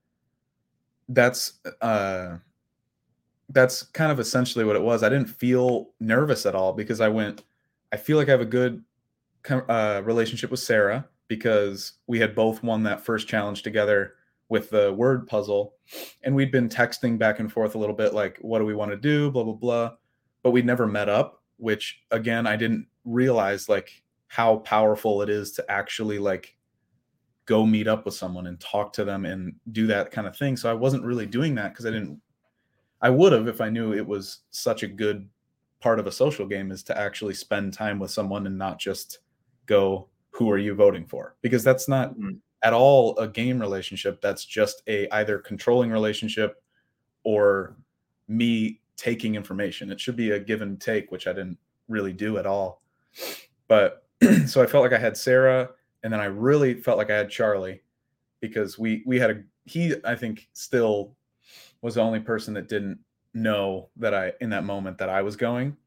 that's, 1.09 1.55
uh, 1.81 2.37
that's 3.49 3.83
kind 3.83 4.13
of 4.13 4.21
essentially 4.21 4.65
what 4.65 4.77
it 4.77 4.83
was. 4.83 5.03
I 5.03 5.09
didn't 5.09 5.29
feel 5.29 5.91
nervous 5.99 6.47
at 6.47 6.55
all 6.55 6.73
because 6.73 7.01
I 7.01 7.09
went, 7.09 7.43
I 7.93 7.97
feel 7.97 8.17
like 8.17 8.29
I 8.29 8.33
have 8.33 8.41
a 8.41 8.45
good 8.45 8.85
uh, 9.49 10.03
relationship 10.05 10.51
with 10.51 10.61
Sarah 10.61 11.09
because 11.27 11.95
we 12.07 12.21
had 12.21 12.35
both 12.35 12.63
won 12.63 12.83
that 12.85 13.05
first 13.05 13.27
challenge 13.27 13.63
together 13.63 14.15
with 14.49 14.71
the 14.71 14.93
word 14.93 15.27
puzzle. 15.27 15.75
And 16.23 16.35
we'd 16.35 16.53
been 16.53 16.69
texting 16.69 17.19
back 17.19 17.41
and 17.41 17.51
forth 17.51 17.75
a 17.75 17.79
little 17.79 17.95
bit, 17.95 18.15
like, 18.15 18.39
what 18.41 18.59
do 18.59 18.67
we 18.67 18.75
want 18.75 18.91
to 18.91 18.97
do? 18.97 19.31
Blah, 19.31 19.45
blah, 19.45 19.55
blah. 19.55 19.91
But 20.43 20.51
we'd 20.51 20.67
never 20.67 20.87
met 20.87 21.09
up, 21.09 21.40
which 21.61 22.03
again, 22.11 22.47
I 22.47 22.57
didn't 22.57 22.87
realize 23.05 23.69
like 23.69 24.03
how 24.29 24.59
powerful 24.59 25.23
it 25.23 25.29
is 25.31 25.53
to 25.53 25.71
actually 25.71 26.19
like 26.19 26.57
go 27.47 27.67
meet 27.67 27.89
up 27.89 28.05
with 28.05 28.15
someone 28.15 28.47
and 28.47 28.61
talk 28.61 28.93
to 28.95 29.05
them 29.05 29.25
and 29.25 29.55
do 29.73 29.87
that 29.89 30.11
kind 30.11 30.27
of 30.27 30.37
thing. 30.37 30.57
So 30.57 30.71
I 30.71 30.75
wasn't 30.75 31.05
really 31.05 31.27
doing 31.27 31.55
that 31.57 31.73
because 31.73 31.87
I 31.87 31.91
didn't 31.91 32.21
I 33.03 33.11
would 33.11 33.33
have 33.33 33.49
if 33.49 33.61
I 33.61 33.71
knew 33.71 33.93
it 33.95 34.07
was 34.07 34.41
such 34.51 34.83
a 34.83 34.89
good 34.89 35.29
part 35.81 35.99
of 35.99 36.07
a 36.07 36.13
social 36.13 36.47
game 36.47 36.71
is 36.71 36.83
to 36.85 36.99
actually 36.99 37.35
spend 37.35 37.73
time 37.73 37.99
with 37.99 38.11
someone 38.11 38.47
and 38.47 38.59
not 38.59 38.79
just 38.79 39.21
go, 39.67 40.09
who 40.31 40.51
are 40.51 40.59
you 40.59 40.75
voting 40.75 41.07
for? 41.07 41.37
Because 41.43 41.65
that's 41.65 41.89
not 41.89 42.15
Mhm. 42.17 42.41
at 42.63 42.75
all 42.75 43.17
a 43.19 43.27
game 43.27 43.59
relationship. 43.61 44.21
That's 44.21 44.45
just 44.45 44.83
a 44.87 45.09
either 45.15 45.39
controlling 45.39 45.91
relationship 45.91 46.63
or 47.25 47.77
me 48.29 48.81
taking 49.01 49.35
information. 49.35 49.91
It 49.91 49.99
should 49.99 50.15
be 50.15 50.33
a 50.33 50.39
give 50.39 50.61
and 50.61 50.79
take, 50.79 51.11
which 51.11 51.27
I 51.27 51.33
didn't 51.33 51.57
really 51.89 52.13
do 52.13 52.37
at 52.37 52.45
all. 52.45 52.83
But 53.67 54.05
so 54.47 54.63
I 54.63 54.67
felt 54.67 54.85
like 54.85 54.93
I 54.93 54.99
had 54.99 55.17
Sarah, 55.17 55.71
and 56.03 56.13
then 56.13 56.21
I 56.21 56.27
really 56.27 56.75
felt 56.75 56.99
like 56.99 57.11
I 57.11 57.17
had 57.17 57.31
Charlie 57.31 57.81
because 58.41 58.79
we 58.79 59.03
we 59.07 59.19
had 59.19 59.31
a 59.31 59.43
he 59.65 59.95
I 60.05 60.15
think 60.15 60.49
still 60.53 61.17
was 61.81 61.95
the 61.95 62.03
only 62.03 62.21
person 62.21 62.53
that 62.55 62.69
didn't 62.69 62.99
know 63.33 63.89
that 63.97 64.13
I 64.13 64.35
in 64.43 64.51
that 64.51 64.65
moment 64.65 64.99
that 64.99 65.09
I 65.09 65.23
was 65.23 65.35
going. 65.35 65.79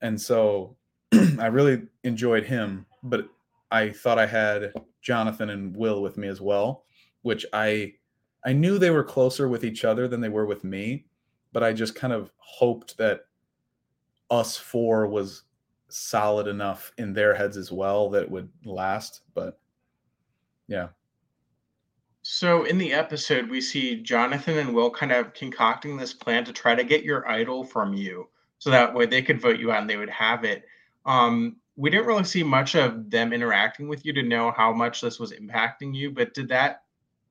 And 0.00 0.18
so 0.18 0.76
I 1.38 1.46
really 1.48 1.82
enjoyed 2.04 2.44
him, 2.44 2.86
but 3.02 3.28
I 3.70 3.90
thought 3.90 4.18
I 4.18 4.26
had 4.26 4.72
Jonathan 5.02 5.50
and 5.50 5.76
Will 5.76 6.00
with 6.00 6.16
me 6.16 6.28
as 6.28 6.40
well, 6.40 6.84
which 7.20 7.44
I 7.52 7.92
I 8.46 8.54
knew 8.54 8.78
they 8.78 8.90
were 8.90 9.04
closer 9.04 9.46
with 9.46 9.62
each 9.62 9.84
other 9.84 10.08
than 10.08 10.22
they 10.22 10.30
were 10.30 10.46
with 10.46 10.64
me, 10.64 11.04
but 11.56 11.64
I 11.64 11.72
just 11.72 11.94
kind 11.94 12.12
of 12.12 12.30
hoped 12.36 12.98
that 12.98 13.28
us 14.30 14.58
four 14.58 15.06
was 15.06 15.44
solid 15.88 16.48
enough 16.48 16.92
in 16.98 17.14
their 17.14 17.34
heads 17.34 17.56
as 17.56 17.72
well 17.72 18.10
that 18.10 18.24
it 18.24 18.30
would 18.30 18.50
last, 18.66 19.22
but 19.32 19.58
yeah. 20.68 20.88
So 22.20 22.64
in 22.64 22.76
the 22.76 22.92
episode, 22.92 23.48
we 23.48 23.62
see 23.62 24.02
Jonathan 24.02 24.58
and 24.58 24.74
Will 24.74 24.90
kind 24.90 25.12
of 25.12 25.32
concocting 25.32 25.96
this 25.96 26.12
plan 26.12 26.44
to 26.44 26.52
try 26.52 26.74
to 26.74 26.84
get 26.84 27.04
your 27.04 27.26
idol 27.26 27.64
from 27.64 27.94
you, 27.94 28.28
so 28.58 28.68
that 28.68 28.92
way 28.92 29.06
they 29.06 29.22
could 29.22 29.40
vote 29.40 29.58
you 29.58 29.72
out 29.72 29.80
and 29.80 29.88
they 29.88 29.96
would 29.96 30.10
have 30.10 30.44
it. 30.44 30.66
Um, 31.06 31.56
we 31.76 31.88
didn't 31.88 32.06
really 32.06 32.24
see 32.24 32.42
much 32.42 32.74
of 32.76 33.08
them 33.08 33.32
interacting 33.32 33.88
with 33.88 34.04
you 34.04 34.12
to 34.12 34.22
know 34.22 34.52
how 34.54 34.74
much 34.74 35.00
this 35.00 35.18
was 35.18 35.32
impacting 35.32 35.94
you, 35.94 36.10
but 36.10 36.34
did 36.34 36.48
that 36.48 36.82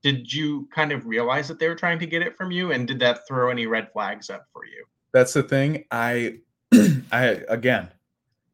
did 0.06 0.32
you 0.32 0.70
kind 0.72 0.92
of 0.92 1.08
realize 1.08 1.48
that 1.48 1.58
they 1.58 1.68
were 1.68 1.74
trying 1.74 1.98
to 1.98 2.06
get 2.06 2.22
it 2.22 2.38
from 2.38 2.52
you, 2.52 2.72
and 2.72 2.88
did 2.88 3.00
that 3.00 3.28
throw 3.28 3.50
any 3.50 3.66
red 3.66 3.92
flags 3.92 4.30
up 4.30 4.46
for 4.54 4.64
you? 4.64 4.86
That's 5.12 5.34
the 5.34 5.42
thing. 5.42 5.86
I 5.90 6.42
I 7.12 7.42
again 7.50 7.90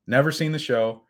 never 0.08 0.31
seen 0.31 0.53
the 0.53 0.60
show, 0.60 1.01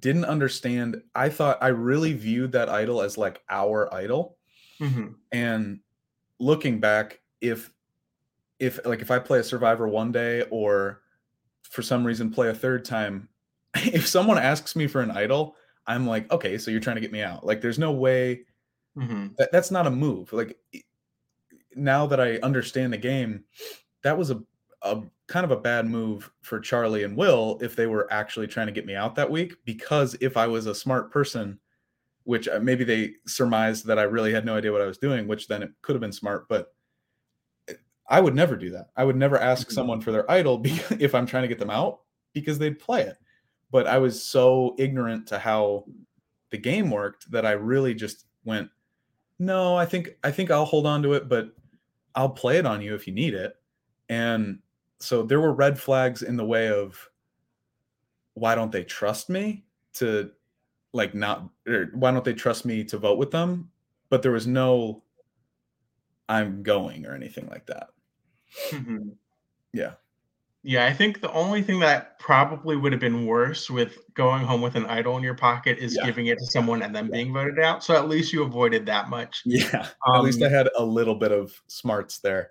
didn't 0.00 0.24
understand. 0.24 1.02
I 1.14 1.28
thought 1.28 1.58
I 1.60 1.68
really 1.68 2.14
viewed 2.14 2.52
that 2.52 2.70
idol 2.70 3.02
as 3.02 3.18
like 3.18 3.42
our 3.50 3.92
idol. 3.94 4.38
Mhm. 4.80 5.16
And 5.30 5.80
looking 6.38 6.80
back, 6.80 7.20
if 7.42 7.70
if 8.58 8.80
like 8.86 9.02
if 9.02 9.10
I 9.10 9.18
play 9.18 9.40
a 9.40 9.44
survivor 9.44 9.86
one 9.86 10.10
day 10.10 10.46
or 10.48 11.02
for 11.64 11.82
some 11.82 12.02
reason 12.02 12.30
play 12.30 12.48
a 12.48 12.54
third 12.54 12.86
time, 12.86 13.28
if 13.74 14.06
someone 14.06 14.38
asks 14.38 14.74
me 14.74 14.86
for 14.86 15.02
an 15.02 15.10
idol, 15.10 15.54
I'm 15.86 16.06
like, 16.06 16.32
okay, 16.32 16.56
so 16.56 16.70
you're 16.70 16.80
trying 16.80 16.96
to 16.96 17.02
get 17.02 17.12
me 17.12 17.20
out. 17.20 17.44
Like 17.44 17.60
there's 17.60 17.78
no 17.78 17.92
way 17.92 18.46
Mhm. 18.96 19.36
that, 19.38 19.50
that's 19.52 19.70
not 19.70 19.86
a 19.86 19.90
move. 19.90 20.32
Like 20.32 20.58
now 21.74 22.06
that 22.06 22.20
I 22.20 22.36
understand 22.38 22.92
the 22.92 22.98
game, 22.98 23.44
that 24.02 24.16
was 24.18 24.30
a 24.30 24.42
a 24.82 25.00
kind 25.28 25.44
of 25.44 25.52
a 25.52 25.56
bad 25.60 25.86
move 25.86 26.30
for 26.42 26.58
Charlie 26.60 27.04
and 27.04 27.16
Will 27.16 27.58
if 27.62 27.76
they 27.76 27.86
were 27.86 28.12
actually 28.12 28.48
trying 28.48 28.66
to 28.66 28.72
get 28.72 28.84
me 28.84 28.96
out 28.96 29.14
that 29.14 29.30
week. 29.30 29.54
Because 29.64 30.16
if 30.20 30.36
I 30.36 30.46
was 30.48 30.66
a 30.66 30.74
smart 30.74 31.10
person, 31.12 31.60
which 32.24 32.48
uh, 32.48 32.60
maybe 32.60 32.84
they 32.84 33.14
surmised 33.26 33.86
that 33.86 33.98
I 33.98 34.04
really 34.04 34.32
had 34.32 34.46
no 34.46 34.56
idea 34.56 34.72
what 34.72 34.82
I 34.82 34.86
was 34.86 34.98
doing, 34.98 35.28
which 35.28 35.48
then 35.48 35.62
it 35.62 35.72
could 35.82 35.94
have 35.94 36.00
been 36.02 36.12
smart, 36.12 36.48
but 36.48 36.74
eh, 37.68 37.74
I 38.08 38.20
would 38.20 38.34
never 38.34 38.56
do 38.56 38.70
that. 38.70 38.88
I 38.96 39.04
would 39.04 39.16
never 39.16 39.38
ask 39.38 39.68
Mhm. 39.68 39.72
someone 39.72 40.00
for 40.00 40.12
their 40.12 40.30
idol 40.30 40.58
be- 40.58 40.80
if 41.00 41.14
I'm 41.14 41.26
trying 41.26 41.42
to 41.42 41.48
get 41.48 41.58
them 41.58 41.70
out 41.70 42.00
because 42.32 42.58
they'd 42.58 42.78
play 42.78 43.02
it. 43.02 43.16
But 43.70 43.86
I 43.86 43.98
was 43.98 44.22
so 44.22 44.74
ignorant 44.78 45.26
to 45.28 45.38
how 45.38 45.86
the 46.50 46.58
game 46.58 46.90
worked 46.90 47.30
that 47.30 47.46
I 47.46 47.52
really 47.52 47.94
just 47.94 48.26
went, 48.44 48.70
no, 49.42 49.76
I 49.76 49.86
think 49.86 50.16
I 50.22 50.30
think 50.30 50.50
I'll 50.50 50.64
hold 50.64 50.86
on 50.86 51.02
to 51.02 51.14
it, 51.14 51.28
but 51.28 51.54
I'll 52.14 52.30
play 52.30 52.58
it 52.58 52.66
on 52.66 52.82
you 52.82 52.94
if 52.94 53.06
you 53.06 53.12
need 53.12 53.34
it. 53.34 53.56
And 54.08 54.60
so 55.00 55.22
there 55.22 55.40
were 55.40 55.52
red 55.52 55.78
flags 55.80 56.22
in 56.22 56.36
the 56.36 56.44
way 56.44 56.68
of 56.68 57.10
why 58.34 58.54
don't 58.54 58.72
they 58.72 58.84
trust 58.84 59.28
me 59.28 59.64
to 59.94 60.30
like 60.92 61.14
not 61.14 61.48
or 61.66 61.90
why 61.94 62.10
don't 62.10 62.24
they 62.24 62.34
trust 62.34 62.64
me 62.64 62.84
to 62.84 62.98
vote 62.98 63.18
with 63.18 63.30
them? 63.30 63.70
But 64.10 64.22
there 64.22 64.32
was 64.32 64.46
no 64.46 65.02
I'm 66.28 66.62
going 66.62 67.06
or 67.06 67.14
anything 67.14 67.48
like 67.48 67.66
that. 67.66 67.90
Mhm. 68.70 69.16
Yeah. 69.72 69.94
Yeah, 70.64 70.86
I 70.86 70.92
think 70.92 71.20
the 71.20 71.32
only 71.32 71.60
thing 71.60 71.80
that 71.80 72.18
probably 72.20 72.76
would 72.76 72.92
have 72.92 73.00
been 73.00 73.26
worse 73.26 73.68
with 73.68 73.98
going 74.14 74.44
home 74.44 74.62
with 74.62 74.76
an 74.76 74.86
idol 74.86 75.16
in 75.16 75.22
your 75.24 75.34
pocket 75.34 75.78
is 75.78 75.96
Yeah. 75.96 76.06
giving 76.06 76.26
it 76.26 76.38
to 76.38 76.46
someone 76.46 76.82
and 76.82 76.94
then 76.94 77.06
Yeah. 77.06 77.12
being 77.12 77.32
voted 77.32 77.58
out. 77.58 77.82
So 77.82 77.96
at 77.96 78.08
least 78.08 78.32
you 78.32 78.44
avoided 78.44 78.86
that 78.86 79.08
much. 79.10 79.42
Yeah. 79.44 79.88
At 80.14 80.20
least 80.22 80.40
I 80.40 80.46
Um, 80.46 80.52
had 80.52 80.68
a 80.76 80.84
little 80.84 81.16
bit 81.16 81.32
of 81.32 81.60
smarts 81.66 82.18
there. 82.20 82.50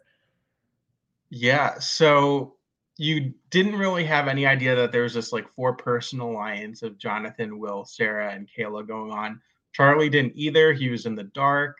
Yeah, 1.29 1.79
so 1.79 2.57
you 2.97 3.33
didn't 3.49 3.77
really 3.77 4.03
have 4.03 4.27
any 4.27 4.45
idea 4.45 4.75
that 4.75 4.91
there 4.91 5.03
was 5.03 5.13
this 5.13 5.31
like 5.31 5.47
four 5.53 5.73
person 5.73 6.19
alliance 6.19 6.83
of 6.83 6.97
Jonathan, 6.97 7.57
Will, 7.59 7.85
Sarah, 7.85 8.31
and 8.33 8.49
Kayla 8.49 8.85
going 8.85 9.11
on. 9.11 9.41
Charlie 9.71 10.09
didn't 10.09 10.33
either. 10.35 10.73
He 10.73 10.89
was 10.89 11.05
in 11.05 11.15
the 11.15 11.23
dark. 11.23 11.77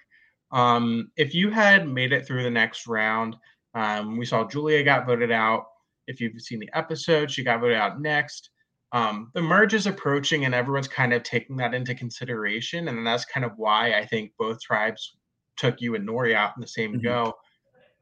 Um, 0.51 1.11
if 1.17 1.35
you 1.35 1.49
had 1.49 1.87
made 1.87 2.13
it 2.13 2.25
through 2.25 2.43
the 2.43 2.49
next 2.49 2.87
round, 2.87 3.35
um, 3.73 4.15
we 4.17 4.25
saw 4.25 4.47
Julia 4.47 4.83
got 4.83 5.05
voted 5.05 5.31
out. 5.31 5.67
If 6.11 6.21
you've 6.21 6.39
seen 6.41 6.59
the 6.59 6.69
episode, 6.73 7.31
she 7.31 7.43
got 7.43 7.61
voted 7.61 7.77
out 7.77 8.01
next. 8.01 8.51
Um, 8.91 9.31
the 9.33 9.41
merge 9.41 9.73
is 9.73 9.87
approaching, 9.87 10.45
and 10.45 10.53
everyone's 10.53 10.87
kind 10.87 11.13
of 11.13 11.23
taking 11.23 11.55
that 11.57 11.73
into 11.73 11.95
consideration. 11.95 12.87
And 12.89 13.07
that's 13.07 13.25
kind 13.25 13.45
of 13.45 13.53
why 13.57 13.93
I 13.93 14.05
think 14.05 14.33
both 14.37 14.61
tribes 14.61 15.17
took 15.55 15.81
you 15.81 15.95
and 15.95 16.07
Nori 16.07 16.33
out 16.33 16.53
in 16.55 16.61
the 16.61 16.67
same 16.67 16.99
Mhm. 16.99 17.03
go 17.03 17.33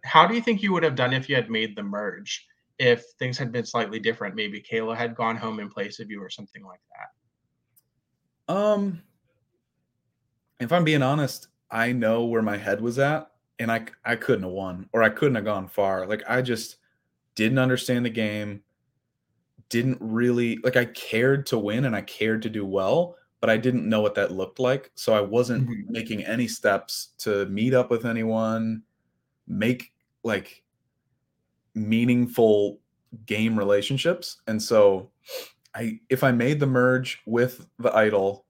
how 0.03 0.25
do 0.25 0.33
you 0.35 0.41
think 0.41 0.63
you 0.63 0.71
would 0.73 0.83
have 0.83 0.95
done 0.95 1.13
if 1.13 1.27
you 1.29 1.35
had 1.35 1.49
made 1.49 1.75
the 1.75 1.83
merge? 1.83 2.47
If 2.77 3.03
things 3.19 3.37
had 3.37 3.51
been 3.51 3.65
slightly 3.65 3.99
different, 3.99 4.35
maybe 4.35 4.61
Kayla 4.61 4.95
had 4.95 5.15
gone 5.15 5.35
home 5.35 5.59
in 5.59 5.69
place 5.69 5.99
of 5.99 6.09
you 6.09 6.21
or 6.21 6.29
something 6.29 6.63
like 6.63 6.79
that. 8.47 8.53
Um 8.53 9.03
if 10.59 10.71
I'm 10.71 10.83
being 10.83 11.01
honest, 11.01 11.47
I 11.71 11.91
know 11.91 12.25
where 12.25 12.41
my 12.41 12.57
head 12.57 12.81
was 12.81 12.99
at 12.99 13.31
and 13.59 13.71
I 13.71 13.85
I 14.05 14.15
couldn't 14.15 14.43
have 14.43 14.51
won 14.51 14.89
or 14.93 15.03
I 15.03 15.09
couldn't 15.09 15.35
have 15.35 15.45
gone 15.45 15.67
far. 15.67 16.07
Like 16.07 16.23
I 16.27 16.41
just 16.41 16.77
didn't 17.39 17.57
understand 17.57 18.05
the 18.05 18.09
game. 18.09 18.61
Didn't 19.69 19.97
really 20.01 20.57
like 20.57 20.75
I 20.75 20.83
cared 20.85 21.45
to 21.47 21.57
win 21.57 21.85
and 21.85 21.95
I 21.95 22.01
cared 22.01 22.41
to 22.41 22.49
do 22.49 22.65
well, 22.65 23.15
but 23.39 23.49
I 23.49 23.55
didn't 23.55 23.87
know 23.87 24.01
what 24.01 24.15
that 24.15 24.31
looked 24.31 24.59
like. 24.59 24.91
So 24.95 25.13
I 25.13 25.21
wasn't 25.21 25.69
Mhm. 25.69 25.89
making 25.89 26.25
any 26.25 26.49
steps 26.49 27.13
to 27.19 27.45
meet 27.45 27.73
up 27.73 27.89
with 27.89 28.05
anyone, 28.05 28.83
make 29.47 29.93
like 30.23 30.63
meaningful 31.75 32.79
game 33.25 33.57
relationships. 33.57 34.41
And 34.47 34.61
so 34.61 35.11
I 35.75 35.99
if 36.09 36.23
I 36.23 36.31
made 36.31 36.59
the 36.59 36.67
merge 36.67 37.21
with 37.25 37.67
the 37.79 37.95
idol, 37.95 38.45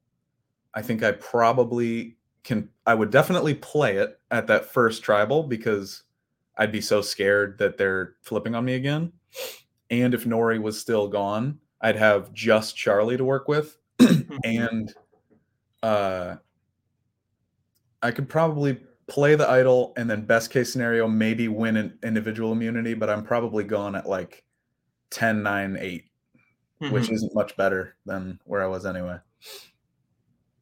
I 0.74 0.82
think 0.82 1.04
I 1.04 1.14
probably 1.14 2.18
can 2.44 2.70
I 2.88 2.96
would 2.96 3.12
definitely 3.12 3.56
play 3.56 3.98
it 3.98 4.20
at 4.32 4.48
that 4.48 4.66
first 4.66 5.04
tribal 5.04 5.44
because 5.44 6.04
I'd 6.60 6.72
be 6.72 6.82
so 6.82 7.02
scared 7.02 7.58
that 7.58 7.78
they're 7.78 8.16
flipping 8.22 8.54
on 8.54 8.66
me 8.66 8.76
again. 8.76 9.14
And 9.90 10.14
if 10.14 10.26
Nori 10.26 10.62
was 10.62 10.80
still 10.80 11.08
gone, 11.08 11.58
I'd 11.82 11.96
have 11.96 12.32
just 12.34 12.76
Charlie 12.78 13.18
to 13.18 13.24
work 13.26 13.48
with. 13.48 13.78
Mm-hmm. 14.00 14.38
and 14.46 14.94
uh 15.84 16.36
I 18.02 18.12
could 18.12 18.30
probably 18.30 18.80
play 19.08 19.36
the 19.36 19.50
idol 19.50 19.94
and 19.98 20.10
then 20.10 20.26
best 20.26 20.52
case 20.52 20.72
scenario 20.72 21.08
maybe 21.08 21.48
win 21.50 21.76
an 21.78 21.98
individual 22.04 22.52
immunity, 22.54 22.94
but 22.94 23.10
I'm 23.10 23.24
probably 23.26 23.64
gone 23.66 23.96
at 23.96 24.08
like 24.08 24.44
10, 25.10 25.44
9, 25.44 25.78
8, 25.80 26.06
which 26.92 27.08
Mhm. 27.10 27.12
isn't 27.14 27.36
much 27.36 27.58
better 27.58 27.96
than 28.06 28.40
where 28.46 28.62
I 28.64 28.68
was 28.68 28.86
anyway. 28.86 29.18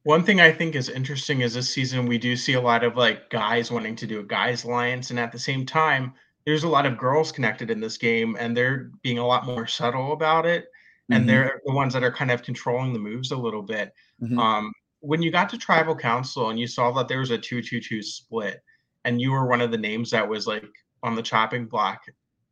One 0.08 0.24
thing 0.24 0.40
I 0.40 0.54
think 0.54 0.76
is 0.76 0.88
interesting 0.88 1.42
is 1.42 1.54
this 1.54 1.70
season 1.70 2.06
we 2.06 2.18
do 2.18 2.38
see 2.38 2.54
a 2.54 2.62
lot 2.62 2.86
of 2.86 2.96
like 2.96 3.30
guys 3.30 3.74
wanting 3.74 3.94
to 3.98 4.08
do 4.08 4.22
a 4.22 4.24
guys 4.24 4.64
alliance, 4.64 5.10
and 5.10 5.20
at 5.20 5.34
the 5.34 5.38
same 5.38 5.66
time, 5.66 6.14
there's 6.46 6.64
a 6.64 6.70
lot 6.70 6.86
of 6.86 6.98
girls 6.98 7.30
connected 7.30 7.70
in 7.70 7.82
this 7.82 7.98
game, 7.98 8.38
and 8.40 8.56
they're 8.56 8.90
being 9.02 9.18
a 9.18 9.28
lot 9.28 9.46
more 9.46 9.68
subtle 9.68 10.14
about 10.14 10.46
it, 10.46 10.70
and 11.12 11.26
Mhm. 11.26 11.28
they're 11.28 11.62
the 11.66 11.74
ones 11.74 11.92
that 11.92 12.06
are 12.06 12.14
kind 12.14 12.32
of 12.32 12.42
controlling 12.42 12.94
the 12.94 13.00
moves 13.00 13.32
a 13.34 13.38
little 13.38 13.62
bit. 13.62 13.94
Mhm. 14.22 14.40
Um, 14.40 14.72
when 15.02 15.22
you 15.22 15.30
got 15.30 15.50
to 15.50 15.58
tribal 15.58 15.94
council 15.94 16.52
and 16.52 16.58
you 16.58 16.68
saw 16.68 16.90
that 16.94 17.10
there 17.10 17.20
was 17.20 17.32
a 17.32 17.38
two-two-two 17.38 18.02
split, 18.02 18.64
and 19.04 19.20
you 19.20 19.32
were 19.34 19.46
one 19.46 19.60
of 19.60 19.72
the 19.72 19.78
names 19.78 20.10
that 20.12 20.30
was 20.30 20.48
like 20.48 20.72
on 21.04 21.16
the 21.16 21.22
chopping 21.22 21.66
block, 21.66 22.06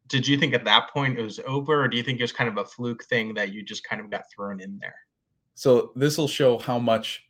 did 0.07 0.27
you 0.27 0.38
think 0.38 0.53
at 0.53 0.65
that 0.65 0.89
point 0.89 1.17
it 1.17 1.24
was 1.24 1.39
over, 1.47 1.83
or 1.83 1.88
do 1.88 1.95
you 1.95 2.03
think 2.03 2.19
it 2.19 2.24
was 2.24 2.33
kind 2.33 2.50
of 2.50 2.57
a 2.57 2.65
fluke 2.65 3.05
thing 3.05 3.33
that 3.35 3.53
you 3.53 3.63
just 3.63 3.85
kind 3.85 4.01
of 4.01 4.09
got 4.09 4.29
thrown 4.29 4.59
in 4.59 4.77
there? 4.79 5.00
So 5.53 5.93
this 5.95 6.17
will 6.17 6.27
show 6.27 6.57
how 6.57 6.79
much 6.79 7.25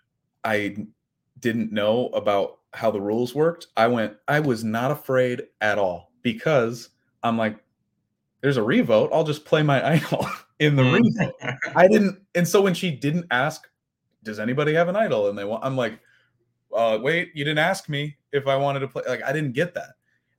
I 0.46 0.78
didn't 1.40 1.72
know 1.74 2.08
about 2.10 2.60
how 2.74 2.92
the 2.92 3.02
rules 3.02 3.34
worked. 3.36 3.68
I 3.76 3.88
went, 3.88 4.16
I 4.28 4.40
was 4.40 4.64
not 4.64 4.92
afraid 4.92 5.44
at 5.62 5.78
all 5.78 6.12
because 6.22 6.90
I'm 7.24 7.38
like, 7.38 7.58
there's 8.42 8.58
a 8.58 8.64
revote. 8.64 9.10
I'll 9.12 9.24
just 9.24 9.44
play 9.44 9.64
my 9.64 9.86
idol 9.96 10.26
in 10.60 10.76
the 10.76 10.84
Mm. 10.84 11.02
revote. 11.18 11.36
I 11.76 11.88
didn't, 11.88 12.22
and 12.36 12.48
so 12.48 12.62
when 12.62 12.74
she 12.74 12.92
didn't 12.92 13.26
ask, 13.32 13.68
does 14.24 14.40
anybody 14.40 14.74
have 14.74 14.88
an 14.88 14.96
idol? 14.96 15.28
And 15.30 15.38
they 15.38 15.44
want, 15.44 15.66
I'm 15.66 15.76
like, 15.76 16.00
uh, 16.74 17.00
wait, 17.02 17.32
you 17.34 17.44
didn't 17.44 17.60
ask 17.60 17.90
me 17.90 18.18
if 18.32 18.48
I 18.48 18.56
wanted 18.56 18.80
to 18.82 18.88
play. 18.88 19.04
Like 19.08 19.24
I 19.24 19.32
didn't 19.34 19.54
get 19.54 19.74
that. 19.76 19.92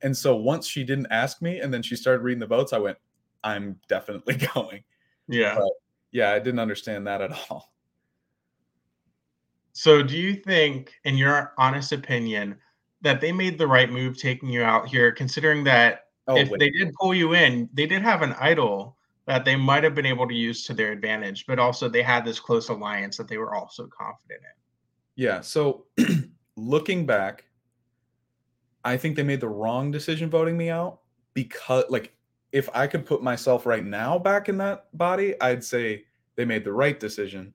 And 0.02 0.14
so 0.16 0.36
once 0.36 0.66
she 0.66 0.84
didn't 0.84 1.06
ask 1.10 1.40
me, 1.40 1.60
and 1.60 1.72
then 1.72 1.82
she 1.82 1.96
started 1.96 2.22
reading 2.22 2.40
the 2.40 2.46
votes, 2.46 2.72
I 2.72 2.78
went, 2.78 2.98
I'm 3.42 3.80
definitely 3.88 4.34
going. 4.54 4.84
yeah. 5.28 5.54
But 5.56 5.72
yeah, 6.12 6.30
I 6.32 6.38
didn't 6.38 6.60
understand 6.60 7.06
that 7.06 7.22
at 7.22 7.32
all. 7.50 7.72
So, 9.76 10.02
do 10.02 10.16
you 10.16 10.34
think, 10.34 10.94
in 11.04 11.18
your 11.18 11.52
honest 11.58 11.92
opinion, 11.92 12.56
that 13.02 13.20
they 13.20 13.30
made 13.30 13.58
the 13.58 13.66
right 13.66 13.92
move 13.92 14.16
taking 14.16 14.48
you 14.48 14.62
out 14.62 14.88
here, 14.88 15.12
considering 15.12 15.64
that 15.64 16.04
Oh, 16.28 16.34
if 16.34 16.48
wait. 16.48 16.58
they 16.58 16.70
did 16.70 16.94
pull 16.94 17.14
you 17.14 17.34
in, 17.34 17.68
they 17.74 17.84
did 17.84 18.00
have 18.00 18.22
an 18.22 18.32
idol 18.38 18.96
that 19.26 19.44
they 19.44 19.54
might 19.54 19.84
have 19.84 19.94
been 19.94 20.06
able 20.06 20.26
to 20.26 20.34
use 20.34 20.64
to 20.64 20.72
their 20.72 20.92
advantage, 20.92 21.44
but 21.46 21.58
also 21.58 21.90
they 21.90 22.02
had 22.02 22.24
this 22.24 22.40
close 22.40 22.70
alliance 22.70 23.18
that 23.18 23.28
they 23.28 23.36
were 23.36 23.54
also 23.54 23.86
confident 23.88 24.40
in. 24.40 25.22
Yeah. 25.22 25.42
So 25.42 25.84
looking 26.56 27.04
back, 27.04 27.44
I 28.82 28.96
think 28.96 29.14
they 29.14 29.22
made 29.24 29.42
the 29.42 29.48
wrong 29.48 29.90
decision 29.90 30.30
voting 30.30 30.56
me 30.56 30.70
out 30.70 31.00
because, 31.34 31.84
like, 31.90 32.14
if 32.50 32.70
I 32.74 32.86
could 32.86 33.04
put 33.04 33.22
myself 33.22 33.66
right 33.66 33.84
now 33.84 34.18
back 34.18 34.48
in 34.48 34.56
that 34.56 34.86
body, 34.96 35.38
I'd 35.42 35.62
say 35.62 36.06
they 36.34 36.46
made 36.46 36.64
the 36.64 36.72
right 36.72 36.98
decision. 36.98 37.52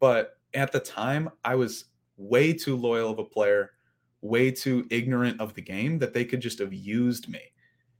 But 0.00 0.39
at 0.54 0.72
the 0.72 0.80
time, 0.80 1.30
I 1.44 1.54
was 1.54 1.86
way 2.16 2.52
too 2.52 2.76
loyal 2.76 3.10
of 3.10 3.18
a 3.18 3.24
player, 3.24 3.72
way 4.20 4.50
too 4.50 4.86
ignorant 4.90 5.40
of 5.40 5.54
the 5.54 5.62
game 5.62 5.98
that 5.98 6.12
they 6.12 6.24
could 6.24 6.40
just 6.40 6.58
have 6.58 6.72
used 6.72 7.28
me. 7.28 7.40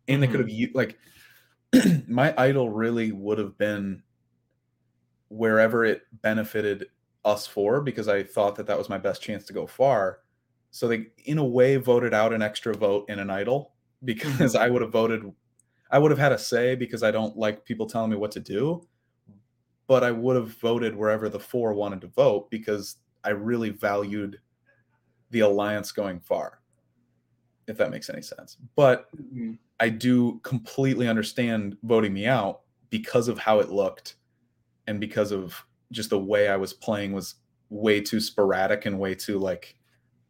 And 0.08 0.22
they 0.22 0.26
could 0.26 0.40
mm-hmm. 0.40 0.48
have 0.48 0.58
used, 0.58 0.74
like, 0.74 0.98
my 2.08 2.34
idol 2.36 2.70
really 2.70 3.12
would 3.12 3.38
have 3.38 3.56
been 3.56 4.02
wherever 5.28 5.84
it 5.84 6.02
benefited 6.22 6.86
us 7.24 7.46
for 7.46 7.80
because 7.80 8.08
I 8.08 8.22
thought 8.22 8.56
that 8.56 8.66
that 8.66 8.78
was 8.78 8.88
my 8.88 8.98
best 8.98 9.22
chance 9.22 9.44
to 9.46 9.52
go 9.52 9.66
far. 9.66 10.20
So 10.70 10.88
they, 10.88 11.06
in 11.24 11.38
a 11.38 11.44
way, 11.44 11.76
voted 11.76 12.14
out 12.14 12.32
an 12.32 12.42
extra 12.42 12.74
vote 12.74 13.08
in 13.08 13.18
an 13.18 13.30
idol 13.30 13.72
because 14.04 14.54
mm-hmm. 14.54 14.62
I 14.62 14.68
would 14.68 14.82
have 14.82 14.92
voted, 14.92 15.30
I 15.90 15.98
would 15.98 16.10
have 16.10 16.18
had 16.18 16.32
a 16.32 16.38
say 16.38 16.74
because 16.74 17.02
I 17.02 17.10
don't 17.10 17.36
like 17.36 17.64
people 17.64 17.86
telling 17.86 18.10
me 18.10 18.16
what 18.16 18.32
to 18.32 18.40
do. 18.40 18.86
But 19.90 20.04
I 20.04 20.12
would 20.12 20.36
have 20.36 20.52
voted 20.58 20.94
wherever 20.94 21.28
the 21.28 21.40
four 21.40 21.74
wanted 21.74 22.00
to 22.02 22.06
vote 22.06 22.48
because 22.48 22.98
I 23.24 23.30
really 23.30 23.70
valued 23.70 24.38
the 25.30 25.40
alliance 25.40 25.90
going 25.90 26.20
far, 26.20 26.60
if 27.66 27.76
that 27.78 27.90
makes 27.90 28.08
any 28.08 28.22
sense. 28.22 28.56
But 28.76 29.08
mm-hmm. 29.16 29.54
I 29.80 29.88
do 29.88 30.38
completely 30.44 31.08
understand 31.08 31.76
voting 31.82 32.14
me 32.14 32.26
out 32.26 32.60
because 32.90 33.26
of 33.26 33.36
how 33.38 33.58
it 33.58 33.72
looked 33.72 34.14
and 34.86 35.00
because 35.00 35.32
of 35.32 35.66
just 35.90 36.10
the 36.10 36.18
way 36.20 36.48
I 36.48 36.56
was 36.56 36.72
playing 36.72 37.12
was 37.12 37.34
way 37.68 38.00
too 38.00 38.20
sporadic 38.20 38.86
and 38.86 39.00
way 39.00 39.16
too 39.16 39.40
like 39.40 39.74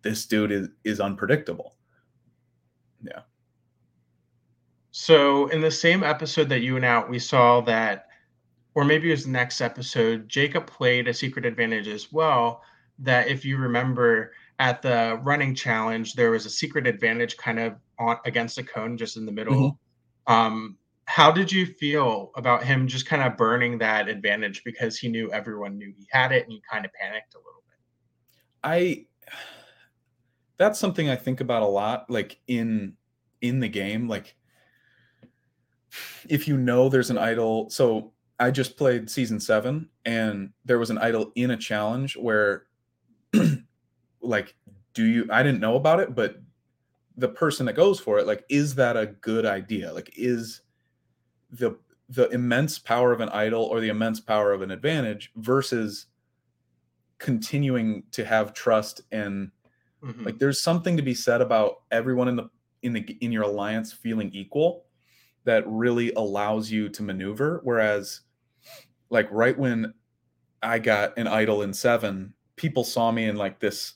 this 0.00 0.24
dude 0.24 0.52
is 0.52 0.68
is 0.84 1.00
unpredictable. 1.00 1.76
Yeah. 3.02 3.24
So, 4.90 5.48
in 5.48 5.60
the 5.60 5.70
same 5.70 6.02
episode 6.02 6.48
that 6.48 6.62
you 6.62 6.74
went 6.74 6.84
out, 6.84 7.10
we 7.10 7.18
saw 7.18 7.60
that, 7.62 8.09
or 8.74 8.84
maybe 8.84 9.08
it 9.08 9.12
was 9.12 9.24
the 9.24 9.30
next 9.30 9.60
episode, 9.60 10.28
Jacob 10.28 10.66
played 10.66 11.08
a 11.08 11.14
secret 11.14 11.44
advantage 11.44 11.88
as 11.88 12.12
well. 12.12 12.62
That, 12.98 13.28
if 13.28 13.44
you 13.44 13.56
remember, 13.56 14.32
at 14.58 14.82
the 14.82 15.18
running 15.22 15.54
challenge, 15.54 16.14
there 16.14 16.30
was 16.30 16.46
a 16.46 16.50
secret 16.50 16.86
advantage 16.86 17.36
kind 17.36 17.58
of 17.58 17.76
on 17.98 18.18
against 18.26 18.58
a 18.58 18.62
cone 18.62 18.96
just 18.96 19.16
in 19.16 19.26
the 19.26 19.32
middle. 19.32 19.78
Um, 20.26 20.76
how 21.06 21.32
did 21.32 21.50
you 21.50 21.66
feel 21.66 22.30
about 22.36 22.62
him 22.62 22.86
just 22.86 23.04
kind 23.04 23.22
of 23.22 23.36
burning 23.36 23.78
that 23.78 24.08
advantage 24.08 24.62
because 24.62 24.96
he 24.96 25.08
knew 25.08 25.32
everyone 25.32 25.76
knew 25.76 25.92
he 25.96 26.06
had 26.12 26.30
it 26.30 26.44
and 26.44 26.52
he 26.52 26.62
kind 26.70 26.84
of 26.84 26.92
panicked 26.92 27.34
a 27.34 27.38
little 27.38 27.62
bit? 27.68 27.78
I 28.62 29.06
that's 30.56 30.78
something 30.78 31.08
I 31.08 31.16
think 31.16 31.40
about 31.40 31.62
a 31.62 31.66
lot 31.66 32.08
like 32.10 32.38
in 32.46 32.94
in 33.40 33.58
the 33.60 33.68
game 33.68 34.06
like 34.06 34.36
if 36.28 36.46
you 36.46 36.56
know 36.56 36.88
there's 36.88 37.10
an 37.10 37.18
idol 37.18 37.70
so 37.70 38.12
I 38.40 38.50
just 38.50 38.76
played 38.78 39.10
season 39.10 39.40
7 39.40 39.90
and 40.04 40.52
there 40.64 40.80
was 40.80 40.90
an 40.90 40.98
idol 40.98 41.32
in 41.36 41.52
a 41.52 41.58
challenge 41.58 42.16
where 42.16 42.66
like 44.22 44.56
do 44.94 45.04
you 45.06 45.28
I 45.30 45.42
didn't 45.42 45.60
know 45.60 45.76
about 45.76 46.00
it 46.00 46.14
but 46.14 46.36
the 47.16 47.28
person 47.28 47.66
that 47.66 47.74
goes 47.74 48.00
for 48.00 48.18
it 48.18 48.26
like 48.26 48.44
is 48.50 48.76
that 48.76 48.96
a 48.96 49.06
good 49.06 49.46
idea 49.46 49.92
like 49.92 50.10
is 50.16 50.62
the 51.50 51.78
the 52.08 52.28
immense 52.30 52.78
power 52.78 53.12
of 53.12 53.20
an 53.20 53.30
idol 53.30 53.64
or 53.64 53.80
the 53.80 53.88
immense 53.90 54.20
power 54.20 54.52
of 54.52 54.62
an 54.62 54.70
advantage 54.70 55.32
versus 55.36 56.06
continuing 57.18 58.04
to 58.12 58.24
have 58.24 58.54
trust 58.54 59.02
and 59.12 59.50
Mhm. 60.02 60.24
like 60.24 60.38
there's 60.38 60.62
something 60.62 60.96
to 60.96 61.02
be 61.02 61.14
said 61.14 61.40
about 61.42 61.82
everyone 61.90 62.28
in 62.28 62.36
the 62.36 62.50
in 62.82 62.92
the 62.94 63.00
in 63.20 63.32
your 63.32 63.44
alliance 63.44 63.92
feeling 63.92 64.30
equal 64.34 64.86
that 65.44 65.64
really 65.68 66.12
allows 66.14 66.70
you 66.70 66.88
to 66.90 67.02
maneuver 67.02 67.60
whereas 67.64 68.22
like 69.10 69.28
right 69.30 69.58
when 69.58 69.92
i 70.62 70.78
got 70.78 71.16
an 71.18 71.26
idol 71.26 71.62
in 71.62 71.72
7 71.72 72.32
people 72.56 72.84
saw 72.84 73.10
me 73.10 73.24
in 73.24 73.36
like 73.36 73.60
this 73.60 73.94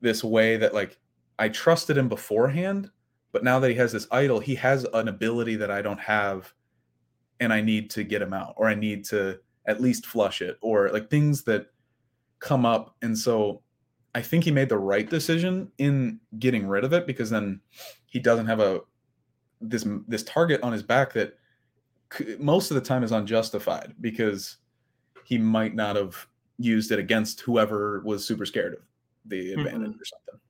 this 0.00 0.24
way 0.24 0.56
that 0.56 0.74
like 0.74 0.98
i 1.38 1.48
trusted 1.48 1.96
him 1.96 2.08
beforehand 2.08 2.90
but 3.32 3.44
now 3.44 3.58
that 3.58 3.70
he 3.70 3.76
has 3.76 3.92
this 3.92 4.06
idol 4.10 4.40
he 4.40 4.54
has 4.54 4.84
an 4.94 5.08
ability 5.08 5.56
that 5.56 5.70
i 5.70 5.80
don't 5.80 6.00
have 6.00 6.52
and 7.40 7.52
i 7.52 7.60
need 7.60 7.90
to 7.90 8.04
get 8.04 8.22
him 8.22 8.32
out 8.32 8.54
or 8.56 8.68
i 8.68 8.74
need 8.74 9.04
to 9.04 9.38
at 9.66 9.80
least 9.80 10.06
flush 10.06 10.42
it 10.42 10.58
or 10.60 10.90
like 10.90 11.08
things 11.08 11.42
that 11.44 11.66
come 12.42 12.66
up. 12.66 12.96
And 13.02 13.16
so 13.16 13.62
I 14.14 14.20
think 14.20 14.44
he 14.44 14.50
made 14.50 14.68
the 14.68 14.78
right 14.78 15.08
decision 15.08 15.70
in 15.78 16.20
getting 16.38 16.66
rid 16.66 16.84
of 16.84 16.92
it 16.92 17.06
because 17.06 17.30
then 17.30 17.60
he 18.06 18.18
doesn't 18.18 18.46
have 18.46 18.60
a 18.60 18.80
this 19.60 19.86
this 20.08 20.24
target 20.24 20.60
on 20.62 20.72
his 20.72 20.82
back 20.82 21.12
that 21.12 21.38
most 22.38 22.70
of 22.70 22.74
the 22.74 22.80
time 22.80 23.02
is 23.02 23.12
unjustified 23.12 23.94
because 24.00 24.58
he 25.24 25.38
might 25.38 25.74
not 25.74 25.96
have 25.96 26.26
used 26.58 26.90
it 26.92 26.98
against 26.98 27.40
whoever 27.40 28.00
was 28.04 28.24
super 28.24 28.46
scared 28.46 28.74
of 28.74 28.80
the 29.26 29.52
advantage 29.52 29.94
or 29.94 30.04
something. 30.04 30.40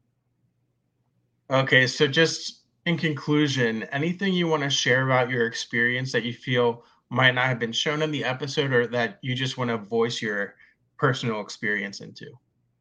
Okay, 1.50 1.86
so 1.86 2.06
just 2.06 2.62
in 2.86 2.96
conclusion, 2.96 3.84
anything 3.84 4.32
you 4.32 4.48
want 4.48 4.62
to 4.62 4.70
share 4.70 5.04
about 5.04 5.30
your 5.30 5.46
experience 5.46 6.12
that 6.12 6.24
you 6.24 6.32
feel 6.32 6.84
might 7.10 7.34
not 7.34 7.46
have 7.46 7.58
been 7.58 7.72
shown 7.72 8.02
in 8.02 8.10
the 8.10 8.24
episode 8.24 8.72
or 8.72 8.86
that 8.86 9.18
you 9.22 9.34
just 9.34 9.58
want 9.58 9.70
to 9.70 9.76
voice 9.76 10.22
your 10.22 10.54
personal 10.98 11.40
experience 11.40 12.00
into? 12.00 12.26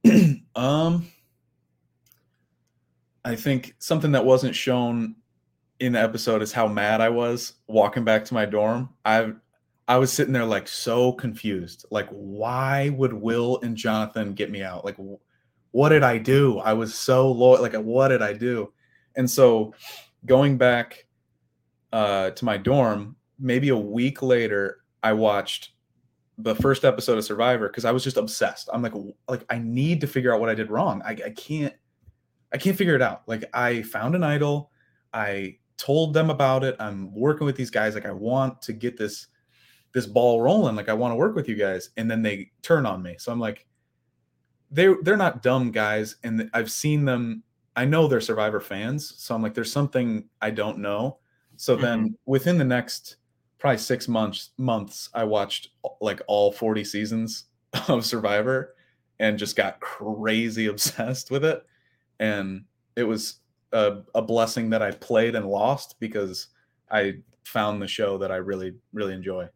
um 0.56 1.08
I 3.24 3.36
think 3.36 3.76
something 3.78 4.14
that 4.14 4.26
wasn't 4.26 4.56
shown 4.56 5.16
in 5.82 5.94
the 5.94 6.00
episode 6.00 6.42
is 6.42 6.54
how 6.54 6.68
mad 6.68 7.02
I 7.02 7.10
was 7.10 7.54
walking 7.68 8.06
back 8.06 8.24
to 8.26 8.34
my 8.34 8.46
dorm. 8.46 8.90
I 9.04 9.34
I 9.88 9.98
was 9.98 10.14
sitting 10.14 10.32
there 10.32 10.46
like 10.46 10.68
so 10.68 11.12
confused. 11.12 11.86
Like 11.90 12.08
why 12.10 12.90
would 12.90 13.12
Will 13.12 13.60
and 13.62 13.76
Jonathan 13.76 14.34
get 14.34 14.52
me 14.52 14.62
out? 14.64 14.86
Like 14.86 14.96
what 15.72 15.90
did 15.90 16.04
I 16.04 16.18
do? 16.18 16.60
I 16.60 16.74
was 16.74 16.94
so 16.94 17.32
low. 17.32 17.60
Like, 17.62 17.74
what 17.74 18.10
did 18.10 18.22
I 18.22 18.34
do? 18.34 18.72
And 19.16 19.30
so 19.30 19.74
going 20.26 20.58
back 20.58 21.06
uh, 21.92 22.30
to 22.32 22.46
my 22.46 22.58
dorm, 22.58 23.16
maybe 23.40 23.70
a 23.70 23.78
week 23.78 24.22
later, 24.22 24.84
I 25.02 25.14
watched 25.14 25.72
the 26.38 26.56
first 26.56 26.86
episode 26.86 27.18
of 27.18 27.26
Survivor 27.26 27.68
because 27.68 27.86
I 27.86 27.92
was 27.92 28.04
just 28.04 28.18
obsessed. 28.18 28.70
I'm 28.72 28.82
like, 28.82 28.94
like 29.28 29.46
I 29.50 29.58
need 29.58 30.02
to 30.02 30.08
figure 30.08 30.34
out 30.34 30.40
what 30.40 30.50
I 30.50 30.56
did 30.56 30.70
wrong. 30.70 31.02
I, 31.04 31.12
I 31.12 31.30
can't, 31.32 31.74
I 32.54 32.58
can't 32.58 32.78
figure 32.78 32.96
it 32.96 33.02
out. 33.02 33.24
Like 33.28 33.46
I 33.54 33.82
found 33.82 34.16
an 34.16 34.24
idol, 34.24 34.72
I 35.14 35.58
told 35.82 36.14
them 36.14 36.30
about 36.30 36.64
it. 36.64 36.76
I'm 36.80 37.14
working 37.14 37.46
with 37.46 37.56
these 37.56 37.72
guys. 37.72 37.96
Like 37.96 38.06
I 38.06 38.12
want 38.12 38.62
to 38.64 38.74
get 38.74 38.98
this, 38.98 39.28
this 39.94 40.06
ball 40.06 40.42
rolling. 40.42 40.76
Like 40.76 40.90
I 40.90 40.94
want 40.94 41.12
to 41.12 41.16
work 41.16 41.36
with 41.36 41.50
you 41.50 41.56
guys, 41.56 41.90
and 41.98 42.10
then 42.10 42.22
they 42.22 42.52
turn 42.62 42.86
on 42.86 43.02
me. 43.02 43.16
So 43.18 43.32
I'm 43.32 43.40
like, 43.40 43.66
they 44.70 44.94
they're 45.02 45.18
not 45.18 45.42
dumb 45.42 45.72
guys, 45.72 46.18
and 46.24 46.50
I've 46.54 46.72
seen 46.72 47.06
them. 47.06 47.44
I 47.76 47.86
know 47.86 48.08
they're 48.08 48.22
Survivor 48.22 48.60
fans, 48.60 49.14
so 49.18 49.34
I'm 49.34 49.42
like, 49.42 49.54
there's 49.54 49.72
something 49.72 50.26
I 50.42 50.52
don't 50.52 50.80
know. 50.80 51.18
So 51.58 51.74
mm-hmm. 51.74 51.84
then 51.84 52.18
within 52.26 52.58
the 52.58 52.66
next 52.66 53.18
probably 53.62 53.78
six 53.78 54.08
months 54.08 54.50
months 54.58 55.08
i 55.14 55.24
watched 55.24 55.70
like 56.02 56.20
all 56.26 56.52
40 56.52 56.84
seasons 56.84 57.46
of 57.88 58.04
survivor 58.04 58.74
and 59.20 59.38
just 59.38 59.56
got 59.56 59.80
crazy 59.80 60.66
obsessed 60.68 61.30
with 61.30 61.46
it 61.46 61.64
and 62.20 62.64
it 62.96 63.04
was 63.04 63.36
a, 63.74 63.98
a 64.16 64.22
blessing 64.22 64.70
that 64.70 64.82
i 64.82 64.92
played 64.92 65.36
and 65.36 65.46
lost 65.46 65.96
because 66.00 66.48
i 66.92 67.14
found 67.44 67.82
the 67.82 67.88
show 67.88 68.18
that 68.18 68.32
i 68.32 68.36
really 68.36 68.74
really 68.94 69.14
enjoy 69.14 69.48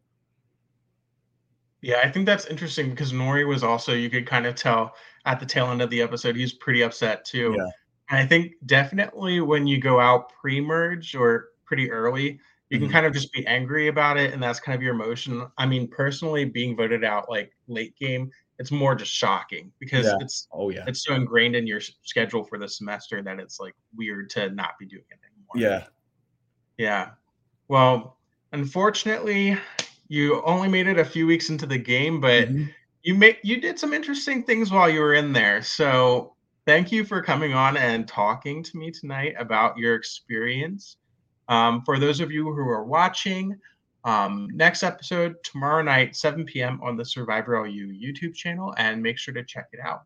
yeah 1.82 2.00
i 2.02 2.10
think 2.10 2.26
that's 2.26 2.46
interesting 2.46 2.90
because 2.90 3.12
nori 3.12 3.46
was 3.46 3.62
also 3.62 3.92
you 3.92 4.10
could 4.10 4.26
kind 4.26 4.46
of 4.46 4.54
tell 4.54 4.94
at 5.24 5.40
the 5.40 5.46
tail 5.46 5.70
end 5.70 5.82
of 5.82 5.90
the 5.90 6.00
episode 6.00 6.36
he's 6.36 6.54
pretty 6.54 6.82
upset 6.82 7.24
too 7.24 7.54
yeah. 7.56 7.66
and 8.10 8.18
i 8.18 8.26
think 8.26 8.52
definitely 8.66 9.40
when 9.40 9.66
you 9.66 9.78
go 9.78 10.00
out 10.00 10.32
pre-merge 10.40 11.14
or 11.14 11.48
pretty 11.64 11.90
early 11.90 12.38
you 12.70 12.78
can 12.78 12.88
mm-hmm. 12.88 12.94
kind 12.94 13.06
of 13.06 13.12
just 13.12 13.32
be 13.32 13.46
angry 13.46 13.88
about 13.88 14.16
it 14.16 14.32
and 14.32 14.42
that's 14.42 14.58
kind 14.58 14.74
of 14.74 14.82
your 14.82 14.94
emotion 14.94 15.46
i 15.58 15.66
mean 15.66 15.86
personally 15.86 16.44
being 16.44 16.76
voted 16.76 17.04
out 17.04 17.30
like 17.30 17.52
late 17.68 17.96
game 17.96 18.30
it's 18.58 18.70
more 18.70 18.94
just 18.94 19.12
shocking 19.12 19.72
because 19.78 20.06
yeah. 20.06 20.16
it's 20.20 20.48
oh 20.52 20.70
yeah. 20.70 20.84
it's 20.86 21.04
so 21.04 21.14
ingrained 21.14 21.56
in 21.56 21.66
your 21.66 21.80
schedule 21.80 22.44
for 22.44 22.58
the 22.58 22.68
semester 22.68 23.22
that 23.22 23.38
it's 23.38 23.60
like 23.60 23.74
weird 23.96 24.30
to 24.30 24.50
not 24.50 24.78
be 24.78 24.86
doing 24.86 25.04
it 25.10 25.18
anymore. 25.30 25.54
Yeah. 25.56 25.86
Yeah. 26.78 27.10
Well 27.68 28.16
unfortunately 28.52 29.58
you 30.08 30.42
only 30.42 30.68
made 30.68 30.86
it 30.86 30.98
a 30.98 31.04
few 31.04 31.26
weeks 31.26 31.50
into 31.50 31.66
the 31.66 31.78
game 31.78 32.20
but 32.20 32.48
mm-hmm. 32.48 32.64
you 33.02 33.14
made 33.14 33.38
you 33.42 33.60
did 33.60 33.78
some 33.78 33.92
interesting 33.92 34.42
things 34.42 34.70
while 34.70 34.88
you 34.88 35.00
were 35.00 35.14
in 35.14 35.32
there. 35.32 35.62
So 35.62 36.34
thank 36.66 36.90
you 36.90 37.04
for 37.04 37.22
coming 37.22 37.52
on 37.52 37.76
and 37.76 38.08
talking 38.08 38.62
to 38.62 38.76
me 38.76 38.90
tonight 38.90 39.34
about 39.38 39.78
your 39.78 39.94
experience. 39.94 40.96
Um, 41.48 41.82
for 41.84 41.98
those 41.98 42.20
of 42.20 42.32
you 42.32 42.44
who 42.44 42.68
are 42.68 42.84
watching, 42.84 43.56
um, 44.06 44.48
next 44.54 44.82
episode 44.82 45.34
tomorrow 45.44 45.82
night, 45.82 46.16
7 46.16 46.46
p.m. 46.46 46.80
on 46.82 46.96
the 46.96 47.04
Survivor 47.04 47.60
LU 47.60 47.92
YouTube 47.92 48.34
channel, 48.34 48.72
and 48.78 49.02
make 49.02 49.18
sure 49.18 49.34
to 49.34 49.44
check 49.44 49.66
it 49.72 49.80
out. 49.80 50.04